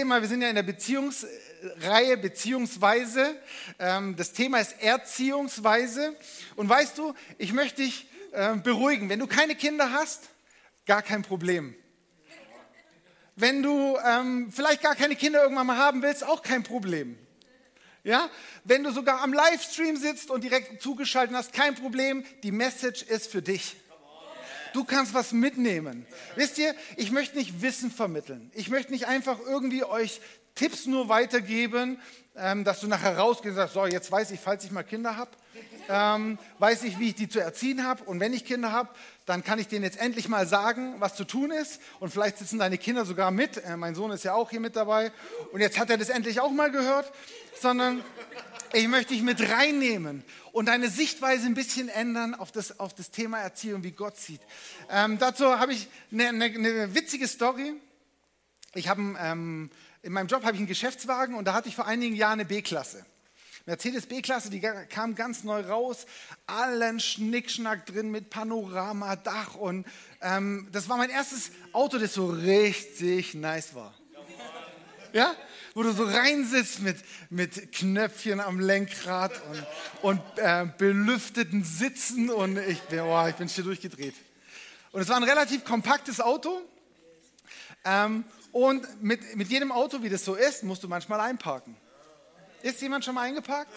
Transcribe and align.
Thema, 0.00 0.22
wir 0.22 0.28
sind 0.28 0.40
ja 0.40 0.48
in 0.48 0.54
der 0.54 0.62
Beziehungsreihe, 0.62 2.16
beziehungsweise. 2.16 3.38
Ähm, 3.78 4.16
das 4.16 4.32
Thema 4.32 4.58
ist 4.58 4.80
Erziehungsweise. 4.80 6.16
Und 6.56 6.70
weißt 6.70 6.96
du, 6.96 7.12
ich 7.36 7.52
möchte 7.52 7.82
dich 7.82 8.06
äh, 8.32 8.54
beruhigen. 8.54 9.10
Wenn 9.10 9.18
du 9.18 9.26
keine 9.26 9.54
Kinder 9.54 9.92
hast, 9.92 10.30
gar 10.86 11.02
kein 11.02 11.20
Problem. 11.20 11.74
Wenn 13.36 13.62
du 13.62 13.98
ähm, 14.02 14.50
vielleicht 14.50 14.82
gar 14.82 14.96
keine 14.96 15.16
Kinder 15.16 15.42
irgendwann 15.42 15.66
mal 15.66 15.76
haben 15.76 16.00
willst, 16.00 16.24
auch 16.24 16.42
kein 16.42 16.62
Problem. 16.62 17.18
Ja? 18.02 18.30
Wenn 18.64 18.82
du 18.82 18.92
sogar 18.92 19.20
am 19.20 19.34
Livestream 19.34 19.98
sitzt 19.98 20.30
und 20.30 20.44
direkt 20.44 20.80
zugeschaltet 20.80 21.36
hast, 21.36 21.52
kein 21.52 21.74
Problem. 21.74 22.24
Die 22.42 22.52
Message 22.52 23.02
ist 23.02 23.30
für 23.30 23.42
dich. 23.42 23.76
Du 24.72 24.84
kannst 24.84 25.14
was 25.14 25.32
mitnehmen. 25.32 26.06
Wisst 26.36 26.58
ihr, 26.58 26.74
ich 26.96 27.10
möchte 27.10 27.36
nicht 27.36 27.62
Wissen 27.62 27.90
vermitteln. 27.90 28.50
Ich 28.54 28.68
möchte 28.68 28.92
nicht 28.92 29.06
einfach 29.06 29.38
irgendwie 29.46 29.84
euch 29.84 30.20
Tipps 30.54 30.86
nur 30.86 31.08
weitergeben, 31.08 31.98
ähm, 32.36 32.64
dass 32.64 32.80
du 32.80 32.86
nachher 32.86 33.16
rausgehst 33.16 33.50
und 33.50 33.56
sagst, 33.56 33.74
so, 33.74 33.86
jetzt 33.86 34.10
weiß 34.10 34.30
ich, 34.30 34.40
falls 34.40 34.64
ich 34.64 34.70
mal 34.70 34.82
Kinder 34.82 35.16
habe, 35.16 35.30
ähm, 35.88 36.38
weiß 36.58 36.84
ich, 36.84 36.98
wie 36.98 37.08
ich 37.08 37.14
die 37.14 37.28
zu 37.28 37.40
erziehen 37.40 37.84
habe. 37.84 38.04
Und 38.04 38.20
wenn 38.20 38.32
ich 38.32 38.44
Kinder 38.44 38.72
habe, 38.72 38.90
dann 39.26 39.42
kann 39.42 39.58
ich 39.58 39.68
denen 39.68 39.84
jetzt 39.84 39.98
endlich 39.98 40.28
mal 40.28 40.46
sagen, 40.46 40.96
was 40.98 41.16
zu 41.16 41.24
tun 41.24 41.50
ist. 41.50 41.80
Und 41.98 42.10
vielleicht 42.10 42.38
sitzen 42.38 42.58
deine 42.58 42.78
Kinder 42.78 43.04
sogar 43.04 43.30
mit. 43.30 43.56
Äh, 43.64 43.76
mein 43.76 43.94
Sohn 43.94 44.10
ist 44.10 44.24
ja 44.24 44.34
auch 44.34 44.50
hier 44.50 44.60
mit 44.60 44.76
dabei. 44.76 45.12
Und 45.52 45.60
jetzt 45.60 45.78
hat 45.78 45.90
er 45.90 45.98
das 45.98 46.08
endlich 46.08 46.40
auch 46.40 46.50
mal 46.50 46.70
gehört. 46.70 47.10
Sondern 47.60 48.02
ich 48.72 48.88
möchte 48.88 49.14
dich 49.14 49.22
mit 49.22 49.40
reinnehmen 49.40 50.24
und 50.52 50.66
deine 50.66 50.88
Sichtweise 50.88 51.46
ein 51.46 51.54
bisschen 51.54 51.88
ändern 51.88 52.34
auf 52.34 52.52
das, 52.52 52.78
auf 52.78 52.94
das 52.94 53.10
Thema 53.10 53.38
Erziehung, 53.38 53.82
wie 53.82 53.92
Gott 53.92 54.16
sieht. 54.16 54.40
Ähm, 54.90 55.18
dazu 55.18 55.58
habe 55.58 55.72
ich 55.72 55.88
eine, 56.12 56.28
eine, 56.28 56.44
eine, 56.44 56.94
witzige 56.94 57.26
Story. 57.26 57.74
Ich 58.74 58.88
habe 58.88 59.16
ähm, 59.20 59.70
in 60.02 60.12
meinem 60.12 60.28
Job 60.28 60.42
habe 60.42 60.52
ich 60.52 60.58
einen 60.58 60.68
Geschäftswagen 60.68 61.34
und 61.34 61.44
da 61.44 61.54
hatte 61.54 61.68
ich 61.68 61.76
vor 61.76 61.86
einigen 61.86 62.14
Jahren 62.14 62.34
eine 62.34 62.44
B-Klasse. 62.44 63.04
Mercedes 63.66 64.06
B-Klasse, 64.06 64.50
die 64.50 64.60
kam 64.60 65.14
ganz 65.14 65.44
neu 65.44 65.60
raus, 65.60 66.06
allen 66.46 66.98
Schnickschnack 66.98 67.86
drin 67.86 68.10
mit 68.10 68.30
Panorama, 68.30 69.16
Dach 69.16 69.54
und 69.54 69.86
ähm, 70.22 70.68
das 70.72 70.88
war 70.88 70.96
mein 70.96 71.10
erstes 71.10 71.50
Auto, 71.72 71.98
das 71.98 72.14
so 72.14 72.26
richtig 72.26 73.34
nice 73.34 73.74
war. 73.74 73.94
Ja? 75.12 75.34
Wo 75.74 75.82
du 75.82 75.92
so 75.92 76.04
reinsitzt 76.04 76.80
mit, 76.80 76.96
mit 77.30 77.72
Knöpfchen 77.72 78.40
am 78.40 78.58
Lenkrad 78.58 79.32
und, 80.02 80.18
und 80.18 80.38
äh, 80.38 80.66
belüfteten 80.76 81.62
Sitzen 81.64 82.30
und 82.30 82.58
ich, 82.58 82.80
oh, 82.92 83.26
ich 83.28 83.36
bin 83.36 83.48
hier 83.48 83.64
durchgedreht. 83.64 84.14
Und 84.92 85.00
es 85.00 85.08
war 85.08 85.16
ein 85.16 85.22
relativ 85.22 85.64
kompaktes 85.64 86.20
Auto. 86.20 86.60
Ähm, 87.84 88.24
und 88.52 89.02
mit, 89.02 89.36
mit 89.36 89.48
jedem 89.48 89.70
Auto, 89.70 90.02
wie 90.02 90.08
das 90.08 90.24
so 90.24 90.34
ist, 90.34 90.64
musst 90.64 90.82
du 90.82 90.88
manchmal 90.88 91.20
einparken. 91.20 91.76
Ist 92.62 92.82
jemand 92.82 93.04
schon 93.04 93.14
mal 93.14 93.22
eingeparkt? 93.22 93.70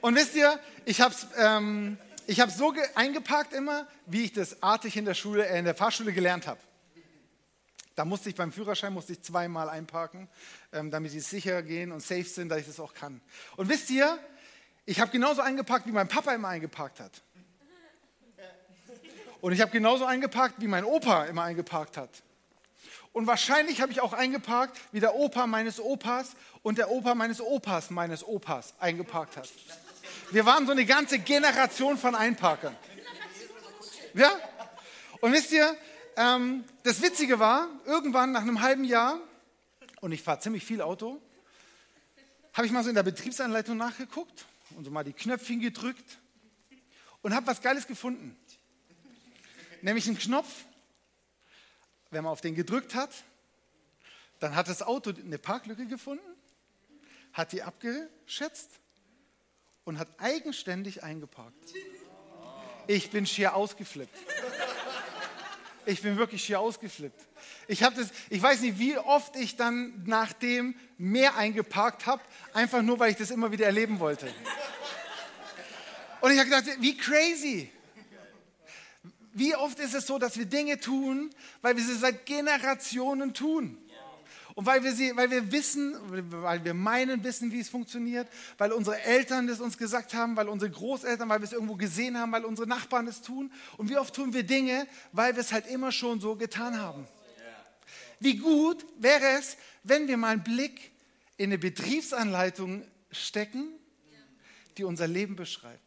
Und 0.00 0.14
wisst 0.16 0.34
ihr, 0.34 0.60
ich 0.84 1.00
habe 1.00 1.14
es 1.14 1.26
ähm, 1.38 1.96
hab 2.28 2.50
so 2.50 2.74
eingeparkt 2.94 3.54
immer, 3.54 3.86
wie 4.06 4.24
ich 4.24 4.32
das 4.32 4.62
artig 4.62 4.96
in 4.98 5.06
der, 5.06 5.14
Schule, 5.14 5.46
äh, 5.46 5.58
in 5.58 5.64
der 5.64 5.74
Fahrschule 5.74 6.12
gelernt 6.12 6.46
habe. 6.46 6.60
Da 7.94 8.04
musste 8.04 8.28
ich 8.28 8.34
beim 8.34 8.50
Führerschein 8.50 8.92
musste 8.92 9.12
ich 9.12 9.22
zweimal 9.22 9.68
einparken, 9.68 10.28
ähm, 10.72 10.90
damit 10.90 11.12
sie 11.12 11.20
sicher 11.20 11.62
gehen 11.62 11.92
und 11.92 12.00
safe 12.00 12.24
sind, 12.24 12.48
dass 12.48 12.58
ich 12.58 12.66
das 12.66 12.80
auch 12.80 12.94
kann. 12.94 13.20
Und 13.56 13.68
wisst 13.68 13.88
ihr, 13.90 14.18
ich 14.84 15.00
habe 15.00 15.10
genauso 15.12 15.42
eingeparkt, 15.42 15.86
wie 15.86 15.92
mein 15.92 16.08
Papa 16.08 16.34
immer 16.34 16.48
eingeparkt 16.48 17.00
hat. 17.00 17.22
Und 19.40 19.52
ich 19.52 19.60
habe 19.60 19.70
genauso 19.70 20.06
eingeparkt, 20.06 20.60
wie 20.60 20.66
mein 20.66 20.84
Opa 20.84 21.26
immer 21.26 21.44
eingeparkt 21.44 21.96
hat. 21.96 22.10
Und 23.12 23.26
wahrscheinlich 23.26 23.80
habe 23.80 23.92
ich 23.92 24.00
auch 24.00 24.12
eingeparkt, 24.12 24.80
wie 24.90 25.00
der 25.00 25.14
Opa 25.14 25.46
meines 25.46 25.78
Opas 25.78 26.32
und 26.62 26.78
der 26.78 26.90
Opa 26.90 27.14
meines 27.14 27.40
Opas 27.40 27.90
meines 27.90 28.26
Opas 28.26 28.74
eingeparkt 28.80 29.36
hat. 29.36 29.48
Wir 30.30 30.44
waren 30.46 30.66
so 30.66 30.72
eine 30.72 30.84
ganze 30.84 31.20
Generation 31.20 31.96
von 31.96 32.14
Einparkern. 32.14 32.76
Ja? 34.14 34.30
Und 35.20 35.32
wisst 35.32 35.52
ihr, 35.52 35.76
ähm, 36.16 36.64
das 36.82 37.02
Witzige 37.02 37.38
war, 37.38 37.68
irgendwann 37.84 38.32
nach 38.32 38.42
einem 38.42 38.60
halben 38.60 38.84
Jahr, 38.84 39.18
und 40.00 40.12
ich 40.12 40.22
fahre 40.22 40.40
ziemlich 40.40 40.64
viel 40.64 40.80
Auto, 40.80 41.20
habe 42.52 42.66
ich 42.66 42.72
mal 42.72 42.82
so 42.82 42.88
in 42.88 42.94
der 42.94 43.02
Betriebsanleitung 43.02 43.76
nachgeguckt 43.76 44.46
und 44.76 44.84
so 44.84 44.90
mal 44.90 45.04
die 45.04 45.12
Knöpfchen 45.12 45.60
gedrückt 45.60 46.18
und 47.22 47.34
habe 47.34 47.46
was 47.46 47.62
Geiles 47.62 47.86
gefunden. 47.86 48.36
Nämlich 49.82 50.06
einen 50.06 50.18
Knopf, 50.18 50.64
wenn 52.10 52.22
man 52.22 52.32
auf 52.32 52.40
den 52.40 52.54
gedrückt 52.54 52.94
hat, 52.94 53.10
dann 54.40 54.54
hat 54.54 54.68
das 54.68 54.82
Auto 54.82 55.10
eine 55.10 55.38
Parklücke 55.38 55.86
gefunden, 55.86 56.24
hat 57.32 57.52
die 57.52 57.62
abgeschätzt 57.62 58.70
und 59.84 59.98
hat 59.98 60.08
eigenständig 60.18 61.02
eingeparkt. 61.02 61.74
Ich 62.86 63.10
bin 63.10 63.26
schier 63.26 63.54
ausgeflippt. 63.54 64.16
Ich 65.86 66.02
bin 66.02 66.16
wirklich 66.16 66.42
schier 66.44 66.60
ausgeflippt. 66.60 67.20
Ich, 67.68 67.80
das, 67.80 68.08
ich 68.30 68.40
weiß 68.40 68.60
nicht, 68.60 68.78
wie 68.78 68.96
oft 68.96 69.36
ich 69.36 69.56
dann 69.56 70.02
nachdem 70.06 70.74
mehr 70.98 71.36
eingeparkt 71.36 72.06
habe, 72.06 72.22
einfach 72.52 72.82
nur, 72.82 72.98
weil 72.98 73.10
ich 73.10 73.16
das 73.16 73.30
immer 73.30 73.52
wieder 73.52 73.66
erleben 73.66 74.00
wollte. 74.00 74.32
Und 76.20 76.32
ich 76.32 76.38
habe 76.38 76.48
gedacht, 76.48 76.64
wie 76.80 76.96
crazy. 76.96 77.70
Wie 79.34 79.54
oft 79.56 79.78
ist 79.80 79.94
es 79.94 80.06
so, 80.06 80.18
dass 80.18 80.38
wir 80.38 80.46
Dinge 80.46 80.78
tun, 80.78 81.30
weil 81.60 81.76
wir 81.76 81.84
sie 81.84 81.96
seit 81.96 82.24
Generationen 82.24 83.34
tun? 83.34 83.76
Und 84.54 84.66
weil 84.66 84.84
wir, 84.84 84.92
sie, 84.92 85.16
weil 85.16 85.30
wir 85.30 85.50
wissen, 85.50 85.96
weil 86.30 86.64
wir 86.64 86.74
meinen 86.74 87.24
wissen, 87.24 87.50
wie 87.50 87.58
es 87.58 87.68
funktioniert, 87.68 88.28
weil 88.56 88.70
unsere 88.70 89.00
Eltern 89.00 89.48
das 89.48 89.60
uns 89.60 89.76
gesagt 89.76 90.14
haben, 90.14 90.36
weil 90.36 90.48
unsere 90.48 90.70
Großeltern, 90.70 91.28
weil 91.28 91.40
wir 91.40 91.46
es 91.46 91.52
irgendwo 91.52 91.74
gesehen 91.74 92.16
haben, 92.16 92.30
weil 92.30 92.44
unsere 92.44 92.68
Nachbarn 92.68 93.08
es 93.08 93.20
tun. 93.20 93.50
Und 93.78 93.90
wie 93.90 93.96
oft 93.96 94.14
tun 94.14 94.32
wir 94.32 94.44
Dinge, 94.44 94.86
weil 95.10 95.34
wir 95.34 95.40
es 95.40 95.52
halt 95.52 95.66
immer 95.66 95.90
schon 95.90 96.20
so 96.20 96.36
getan 96.36 96.78
haben. 96.78 97.06
Wie 98.20 98.36
gut 98.36 98.86
wäre 98.98 99.38
es, 99.38 99.56
wenn 99.82 100.06
wir 100.06 100.16
mal 100.16 100.28
einen 100.28 100.44
Blick 100.44 100.92
in 101.36 101.50
eine 101.50 101.58
Betriebsanleitung 101.58 102.84
stecken, 103.10 103.68
die 104.76 104.84
unser 104.84 105.08
Leben 105.08 105.34
beschreibt. 105.34 105.80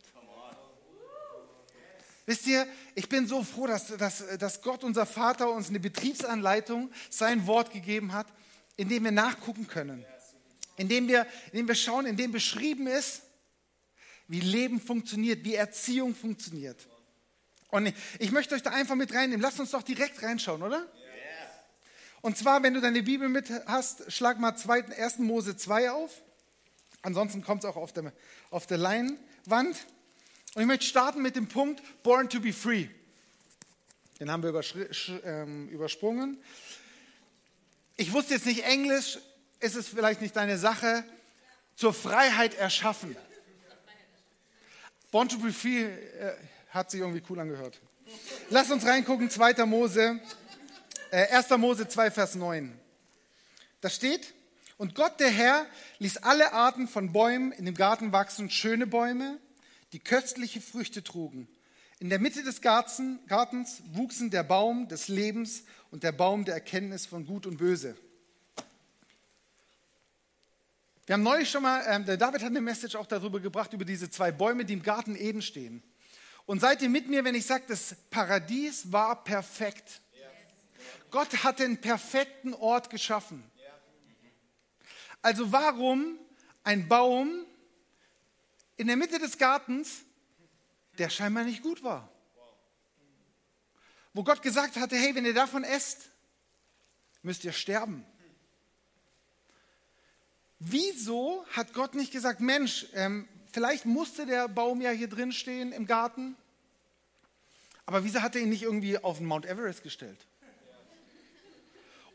Wisst 2.25 2.45
ihr, 2.45 2.67
ich 2.93 3.07
bin 3.07 3.25
so 3.25 3.41
froh, 3.41 3.67
dass, 3.67 3.87
dass, 3.95 4.37
dass 4.37 4.61
Gott, 4.61 4.83
unser 4.83 5.05
Vater, 5.05 5.49
uns 5.49 5.69
eine 5.69 5.79
Betriebsanleitung, 5.79 6.91
sein 7.09 7.47
Wort 7.47 7.71
gegeben 7.71 8.11
hat, 8.11 8.27
in 8.77 8.87
dem 8.89 9.03
wir 9.03 9.11
nachgucken 9.11 9.67
können. 9.67 10.05
Indem 10.77 11.07
wir, 11.07 11.27
indem 11.51 11.67
wir 11.67 11.75
schauen, 11.75 12.05
in 12.05 12.15
dem 12.15 12.31
beschrieben 12.31 12.87
ist, 12.87 13.23
wie 14.27 14.39
Leben 14.39 14.79
funktioniert, 14.79 15.43
wie 15.43 15.55
Erziehung 15.55 16.15
funktioniert. 16.15 16.87
Und 17.69 17.93
ich 18.19 18.31
möchte 18.31 18.55
euch 18.55 18.63
da 18.63 18.69
einfach 18.69 18.95
mit 18.95 19.13
reinnehmen. 19.13 19.41
Lasst 19.41 19.59
uns 19.59 19.71
doch 19.71 19.83
direkt 19.83 20.21
reinschauen, 20.23 20.61
oder? 20.61 20.87
Und 22.21 22.37
zwar, 22.37 22.63
wenn 22.63 22.73
du 22.73 22.81
deine 22.81 23.03
Bibel 23.03 23.29
mit 23.29 23.49
hast, 23.67 24.11
schlag 24.11 24.39
mal 24.39 24.53
1. 24.53 25.19
Mose 25.19 25.55
2 25.55 25.91
auf. 25.91 26.21
Ansonsten 27.01 27.43
kommt 27.43 27.63
es 27.63 27.69
auch 27.69 27.75
auf 27.75 27.93
der, 27.93 28.11
auf 28.49 28.67
der 28.67 28.77
Leinwand. 28.77 29.77
Und 30.55 30.61
ich 30.61 30.65
möchte 30.67 30.85
starten 30.85 31.21
mit 31.21 31.35
dem 31.35 31.47
Punkt 31.47 31.81
Born 32.03 32.29
to 32.29 32.39
be 32.39 32.53
Free. 32.53 32.87
Den 34.19 34.31
haben 34.31 34.41
wir 34.41 34.53
ähm, 35.23 35.69
übersprungen. 35.69 36.37
Ich 37.99 38.13
wusste 38.13 38.35
jetzt 38.35 38.45
nicht 38.45 38.63
Englisch, 38.63 39.17
ist 39.59 39.75
es 39.75 39.87
vielleicht 39.87 40.21
nicht 40.21 40.35
deine 40.35 40.59
Sache. 40.59 41.03
Zur 41.75 41.93
Freiheit 41.93 42.53
erschaffen. 42.53 43.15
Born 45.11 45.29
to 45.29 45.37
be 45.39 45.51
Free 45.51 45.83
äh, 45.83 46.35
hat 46.69 46.91
sich 46.91 47.01
irgendwie 47.01 47.23
cool 47.29 47.39
angehört. 47.39 47.79
Lass 48.49 48.71
uns 48.71 48.85
reingucken, 48.85 49.29
2. 49.29 49.65
Mose, 49.65 50.19
äh, 51.11 51.27
1. 51.35 51.49
Mose 51.57 51.87
2, 51.87 52.11
Vers 52.11 52.35
9. 52.35 52.79
Da 53.81 53.89
steht, 53.89 54.33
und 54.77 54.93
Gott 54.93 55.19
der 55.19 55.29
Herr 55.29 55.65
ließ 55.97 56.17
alle 56.17 56.53
Arten 56.53 56.87
von 56.87 57.11
Bäumen 57.11 57.51
in 57.51 57.65
dem 57.65 57.75
Garten 57.75 58.11
wachsen, 58.11 58.49
schöne 58.51 58.85
Bäume 58.85 59.39
die 59.93 59.99
köstliche 59.99 60.61
Früchte 60.61 61.03
trugen. 61.03 61.47
In 61.99 62.09
der 62.09 62.19
Mitte 62.19 62.43
des 62.43 62.61
Gartens 62.61 63.81
wuchsen 63.93 64.29
der 64.29 64.43
Baum 64.43 64.87
des 64.87 65.07
Lebens 65.07 65.63
und 65.91 66.03
der 66.03 66.11
Baum 66.11 66.45
der 66.45 66.55
Erkenntnis 66.55 67.05
von 67.05 67.25
Gut 67.25 67.45
und 67.45 67.57
Böse. 67.57 67.97
Wir 71.05 71.13
haben 71.13 71.23
neulich 71.23 71.49
schon 71.49 71.63
mal, 71.63 71.81
äh, 71.85 72.03
der 72.03 72.17
David 72.17 72.41
hat 72.41 72.49
eine 72.49 72.59
Message 72.59 72.95
auch 72.95 73.05
darüber 73.05 73.39
gebracht, 73.39 73.71
über 73.71 73.85
diese 73.85 74.09
zwei 74.09 74.31
Bäume, 74.31 74.65
die 74.65 74.73
im 74.73 74.83
Garten 74.83 75.15
Eden 75.15 75.41
stehen. 75.41 75.81
Und 76.45 76.59
seid 76.59 76.81
ihr 76.81 76.89
mit 76.89 77.07
mir, 77.07 77.23
wenn 77.23 77.35
ich 77.35 77.45
sage, 77.45 77.63
das 77.67 77.95
Paradies 78.09 78.91
war 78.91 79.23
perfekt. 79.23 80.01
Gott 81.09 81.43
hat 81.43 81.59
den 81.59 81.79
perfekten 81.79 82.53
Ort 82.53 82.89
geschaffen. 82.89 83.43
Also 85.21 85.51
warum 85.51 86.19
ein 86.63 86.87
Baum, 86.87 87.45
in 88.75 88.87
der 88.87 88.97
Mitte 88.97 89.17
des 89.19 89.37
Gartens, 89.37 90.03
der 90.97 91.09
scheinbar 91.09 91.43
nicht 91.43 91.63
gut 91.63 91.83
war. 91.83 92.09
Wo 94.17 94.23
Gott 94.23 94.41
gesagt 94.41 94.77
hatte, 94.77 94.95
hey, 94.95 95.13
wenn 95.13 95.25
ihr 95.25 95.33
davon 95.35 95.63
esst, 95.63 96.09
müsst 97.21 97.45
ihr 97.45 97.51
sterben. 97.51 98.03
wieso 100.57 101.45
hat 101.51 101.71
Gott 101.75 101.93
nicht 101.93 102.11
gesagt, 102.11 102.39
Mensch, 102.39 102.87
ähm, 102.95 103.27
vielleicht 103.51 103.85
musste 103.85 104.25
der 104.25 104.47
Baum 104.47 104.81
ja 104.81 104.89
hier 104.89 105.07
drin 105.07 105.31
stehen 105.31 105.71
im 105.71 105.85
Garten, 105.85 106.35
aber 107.85 108.03
wieso 108.03 108.23
hat 108.23 108.35
er 108.35 108.41
ihn 108.41 108.49
nicht 108.49 108.63
irgendwie 108.63 108.97
auf 108.97 109.19
den 109.19 109.27
Mount 109.27 109.45
Everest 109.45 109.83
gestellt? 109.83 110.17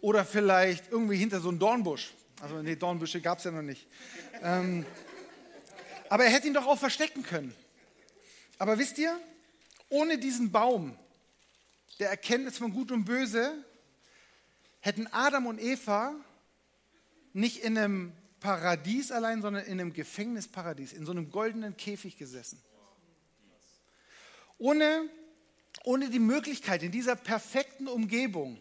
Oder 0.00 0.24
vielleicht 0.24 0.90
irgendwie 0.90 1.18
hinter 1.18 1.38
so 1.38 1.50
einen 1.50 1.60
Dornbusch. 1.60 2.14
Also, 2.40 2.60
nee, 2.62 2.74
Dornbüsche 2.74 3.20
gab 3.20 3.38
es 3.38 3.44
ja 3.44 3.52
noch 3.52 3.62
nicht. 3.62 3.86
Ähm, 4.42 4.84
aber 6.08 6.24
er 6.24 6.32
hätte 6.32 6.48
ihn 6.48 6.54
doch 6.54 6.66
auch 6.66 6.80
verstecken 6.80 7.22
können. 7.22 7.54
Aber 8.58 8.76
wisst 8.80 8.98
ihr, 8.98 9.16
ohne 9.88 10.18
diesen 10.18 10.50
Baum 10.50 10.98
der 11.98 12.10
Erkenntnis 12.10 12.58
von 12.58 12.72
Gut 12.72 12.90
und 12.90 13.04
Böse 13.04 13.64
hätten 14.80 15.06
Adam 15.08 15.46
und 15.46 15.60
Eva 15.60 16.14
nicht 17.32 17.58
in 17.58 17.78
einem 17.78 18.12
Paradies 18.40 19.12
allein, 19.12 19.40
sondern 19.40 19.64
in 19.64 19.80
einem 19.80 19.92
Gefängnisparadies, 19.92 20.92
in 20.92 21.06
so 21.06 21.12
einem 21.12 21.30
goldenen 21.30 21.76
Käfig 21.76 22.16
gesessen. 22.16 22.60
Ohne, 24.58 25.08
ohne 25.84 26.10
die 26.10 26.18
Möglichkeit, 26.18 26.82
in 26.82 26.92
dieser 26.92 27.16
perfekten 27.16 27.88
Umgebung 27.88 28.60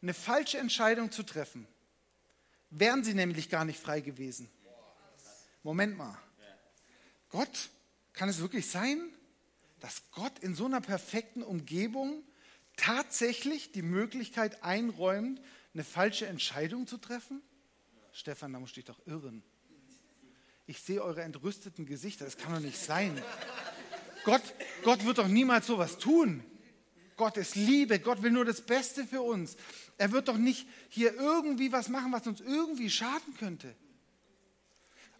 eine 0.00 0.14
falsche 0.14 0.58
Entscheidung 0.58 1.12
zu 1.12 1.22
treffen, 1.22 1.66
wären 2.70 3.04
sie 3.04 3.14
nämlich 3.14 3.50
gar 3.50 3.64
nicht 3.64 3.78
frei 3.78 4.00
gewesen. 4.00 4.50
Moment 5.62 5.96
mal. 5.96 6.18
Gott, 7.28 7.70
kann 8.14 8.28
es 8.28 8.40
wirklich 8.40 8.68
sein, 8.68 9.10
dass 9.80 10.02
Gott 10.12 10.38
in 10.40 10.54
so 10.54 10.66
einer 10.66 10.80
perfekten 10.80 11.42
Umgebung 11.42 12.22
tatsächlich 12.82 13.70
die 13.72 13.82
Möglichkeit 13.82 14.64
einräumt, 14.64 15.40
eine 15.72 15.84
falsche 15.84 16.26
Entscheidung 16.26 16.86
zu 16.86 16.98
treffen? 16.98 17.40
Stefan, 18.12 18.52
da 18.52 18.58
musst 18.58 18.76
du 18.76 18.80
dich 18.80 18.84
doch 18.84 19.00
irren. 19.06 19.42
Ich 20.66 20.80
sehe 20.80 21.02
eure 21.02 21.22
entrüsteten 21.22 21.86
Gesichter, 21.86 22.24
das 22.24 22.36
kann 22.36 22.52
doch 22.52 22.60
nicht 22.60 22.78
sein. 22.78 23.20
Gott, 24.24 24.42
Gott 24.82 25.04
wird 25.04 25.18
doch 25.18 25.28
niemals 25.28 25.66
sowas 25.66 25.98
tun. 25.98 26.42
Gott 27.16 27.36
ist 27.36 27.54
Liebe, 27.54 28.00
Gott 28.00 28.22
will 28.22 28.32
nur 28.32 28.44
das 28.44 28.60
Beste 28.62 29.06
für 29.06 29.22
uns. 29.22 29.56
Er 29.98 30.12
wird 30.12 30.28
doch 30.28 30.36
nicht 30.36 30.66
hier 30.88 31.14
irgendwie 31.14 31.70
was 31.70 31.88
machen, 31.88 32.12
was 32.12 32.26
uns 32.26 32.40
irgendwie 32.40 32.90
schaden 32.90 33.36
könnte. 33.38 33.74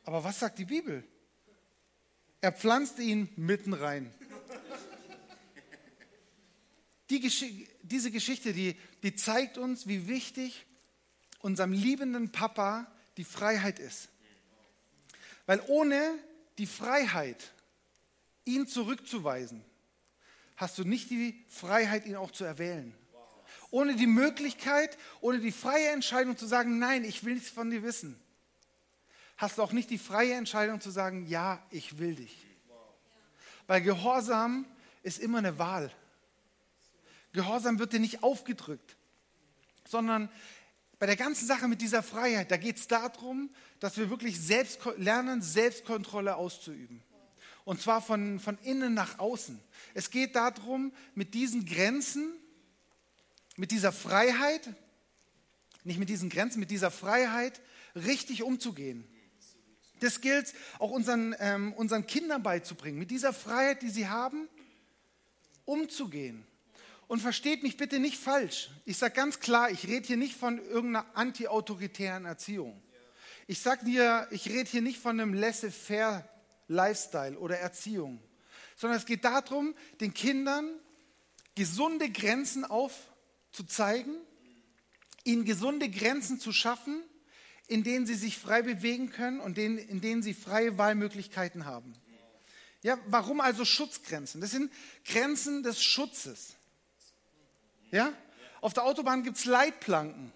Aber 0.05 0.25
was 0.25 0.41
sagt 0.41 0.59
die 0.59 0.65
Bibel? 0.65 1.05
Er 2.41 2.53
pflanzte 2.53 3.03
ihn 3.03 3.29
mitten 3.37 3.73
rein. 3.73 4.13
Die 7.13 7.21
Gesch 7.21 7.45
diese 7.83 8.11
Geschichte, 8.11 8.55
die, 8.55 8.75
die 9.03 9.15
zeigt 9.15 9.59
uns, 9.59 9.87
wie 9.87 10.09
wichtig 10.09 10.65
unserem 11.41 11.73
liebenden 11.73 12.33
Papa 12.33 12.91
die 13.19 13.25
Freiheit 13.25 13.79
ist. 13.79 14.09
Weil 15.45 15.63
ohne 15.67 16.19
die 16.57 16.65
Freiheit, 16.65 17.53
ihn 18.47 18.67
zurückzuweisen, 18.67 19.63
hast 20.57 20.79
du 20.79 20.85
nicht 20.85 21.11
die 21.11 21.45
Freiheit, 21.49 22.07
ihn 22.07 22.17
auch 22.17 22.31
zu 22.31 22.45
erwählen. 22.45 22.95
Ohne 23.71 23.95
die 23.95 24.07
Möglichkeit, 24.07 24.97
ohne 25.21 25.39
die 25.39 25.53
freie 25.53 25.91
Entscheidung 25.91 26.39
zu 26.39 26.47
sagen, 26.47 26.79
nein, 26.79 27.05
ich 27.05 27.25
will 27.25 27.35
nichts 27.35 27.51
von 27.51 27.69
dir 27.69 27.83
wissen, 27.83 28.19
hast 29.37 29.59
du 29.59 29.63
auch 29.63 29.73
nicht 29.73 29.91
die 29.91 29.99
freie 29.99 30.33
Entscheidung 30.33 30.81
zu 30.81 30.91
sagen, 30.91 31.27
ja, 31.27 31.63
ich 31.71 31.99
will 31.99 32.15
dich. 32.15 32.39
Weil 33.67 33.83
Gehorsam 33.83 34.65
ist 35.03 35.19
immer 35.19 35.39
eine 35.39 35.59
Wahl. 35.59 35.93
Gehorsam 37.33 37.79
wird 37.79 37.93
dir 37.93 38.01
nicht 38.01 38.23
aufgedrückt, 38.23 38.97
sondern 39.87 40.31
bei 40.99 41.07
der 41.07 41.17
ganzen 41.17 41.47
Sache 41.47 41.67
mit 41.67 41.81
dieser 41.83 42.03
Freiheit, 42.03 42.51
da 42.51 42.57
geht 42.57 42.77
es 42.77 42.87
darum, 42.87 43.51
dass 43.81 43.97
wir 43.97 44.11
wirklich 44.11 44.41
selbst 44.41 44.79
lernen, 44.99 45.43
Selbstkontrolle 45.43 46.37
auszuüben. 46.37 47.03
Und 47.65 47.81
zwar 47.81 48.03
von, 48.03 48.39
von 48.39 48.59
innen 48.59 48.95
nach 48.95 49.19
außen. 49.19 49.61
Es 49.95 50.11
geht 50.11 50.37
darum, 50.37 50.93
mit 51.15 51.35
diesen 51.35 51.65
Grenzen, 51.65 52.33
mit 53.57 53.71
dieser 53.71 53.93
Freiheit, 53.93 54.69
nicht 55.85 55.99
mit 55.99 56.09
diesen 56.09 56.29
Grenzen, 56.29 56.61
mit 56.61 56.71
dieser 56.71 56.91
Freiheit 56.91 57.61
richtig 57.95 58.43
umzugehen. 58.43 59.05
Das 60.01 60.21
gilt 60.21 60.53
auch 60.79 60.91
unseren, 60.91 61.35
ähm, 61.39 61.73
unseren 61.73 62.07
Kindern 62.07 62.43
beizubringen, 62.43 62.99
mit 62.99 63.11
dieser 63.11 63.33
Freiheit, 63.33 63.83
die 63.83 63.91
sie 63.91 64.09
haben, 64.09 64.49
umzugehen. 65.65 66.47
Und 67.13 67.21
versteht 67.21 67.63
mich 67.63 67.77
bitte 67.77 68.01
nicht 68.01 68.17
falsch. 68.17 68.71
Ich 68.87 68.97
sage 68.97 69.13
ganz 69.13 69.39
klar, 69.39 69.71
ich 69.71 69.87
rede 69.87 70.07
hier 70.07 70.17
nicht 70.17 70.35
von 70.35 70.57
irgendeiner 70.57 71.05
anti-autoritären 71.15 72.25
Erziehung. 72.25 72.83
Ich 73.47 73.61
sage 73.61 73.85
dir, 73.85 74.27
ich 74.31 74.49
rede 74.49 74.71
hier 74.71 74.81
nicht 74.81 74.99
von 74.99 75.21
einem 75.21 75.35
laissez-faire 75.35 76.27
Lifestyle 76.69 77.39
oder 77.39 77.59
Erziehung, 77.59 78.23
sondern 78.77 78.99
es 78.99 79.05
geht 79.05 79.27
darum, 79.27 79.75
den 80.01 80.15
Kindern 80.15 80.71
gesunde 81.55 82.09
Grenzen 82.09 82.65
aufzuzeigen, 82.65 84.17
ihnen 85.25 85.45
gesunde 85.45 85.91
Grenzen 85.91 86.41
zu 86.41 86.51
schaffen, 86.51 87.03
in 87.67 87.85
denen 87.85 88.07
sie 88.07 88.15
sich 88.15 88.39
frei 88.39 88.63
bewegen 88.63 89.11
können 89.11 89.41
und 89.41 89.59
in 89.59 90.01
denen 90.01 90.23
sie 90.23 90.33
freie 90.33 90.79
Wahlmöglichkeiten 90.79 91.67
haben. 91.67 91.93
Ja, 92.83 92.99
warum 93.09 93.43
also 93.43 93.67
Schutzgrenzen? 93.67 94.41
Das 94.41 94.53
sind 94.53 94.73
Grenzen 95.05 95.63
des 95.63 95.83
Schutzes. 95.83 96.55
Ja? 97.93 98.13
Auf 98.61 98.75
der 98.75 98.85
Autobahn 98.85 99.23
gibt 99.23 99.37
es 99.37 99.45
Leitplanken. 99.45 100.33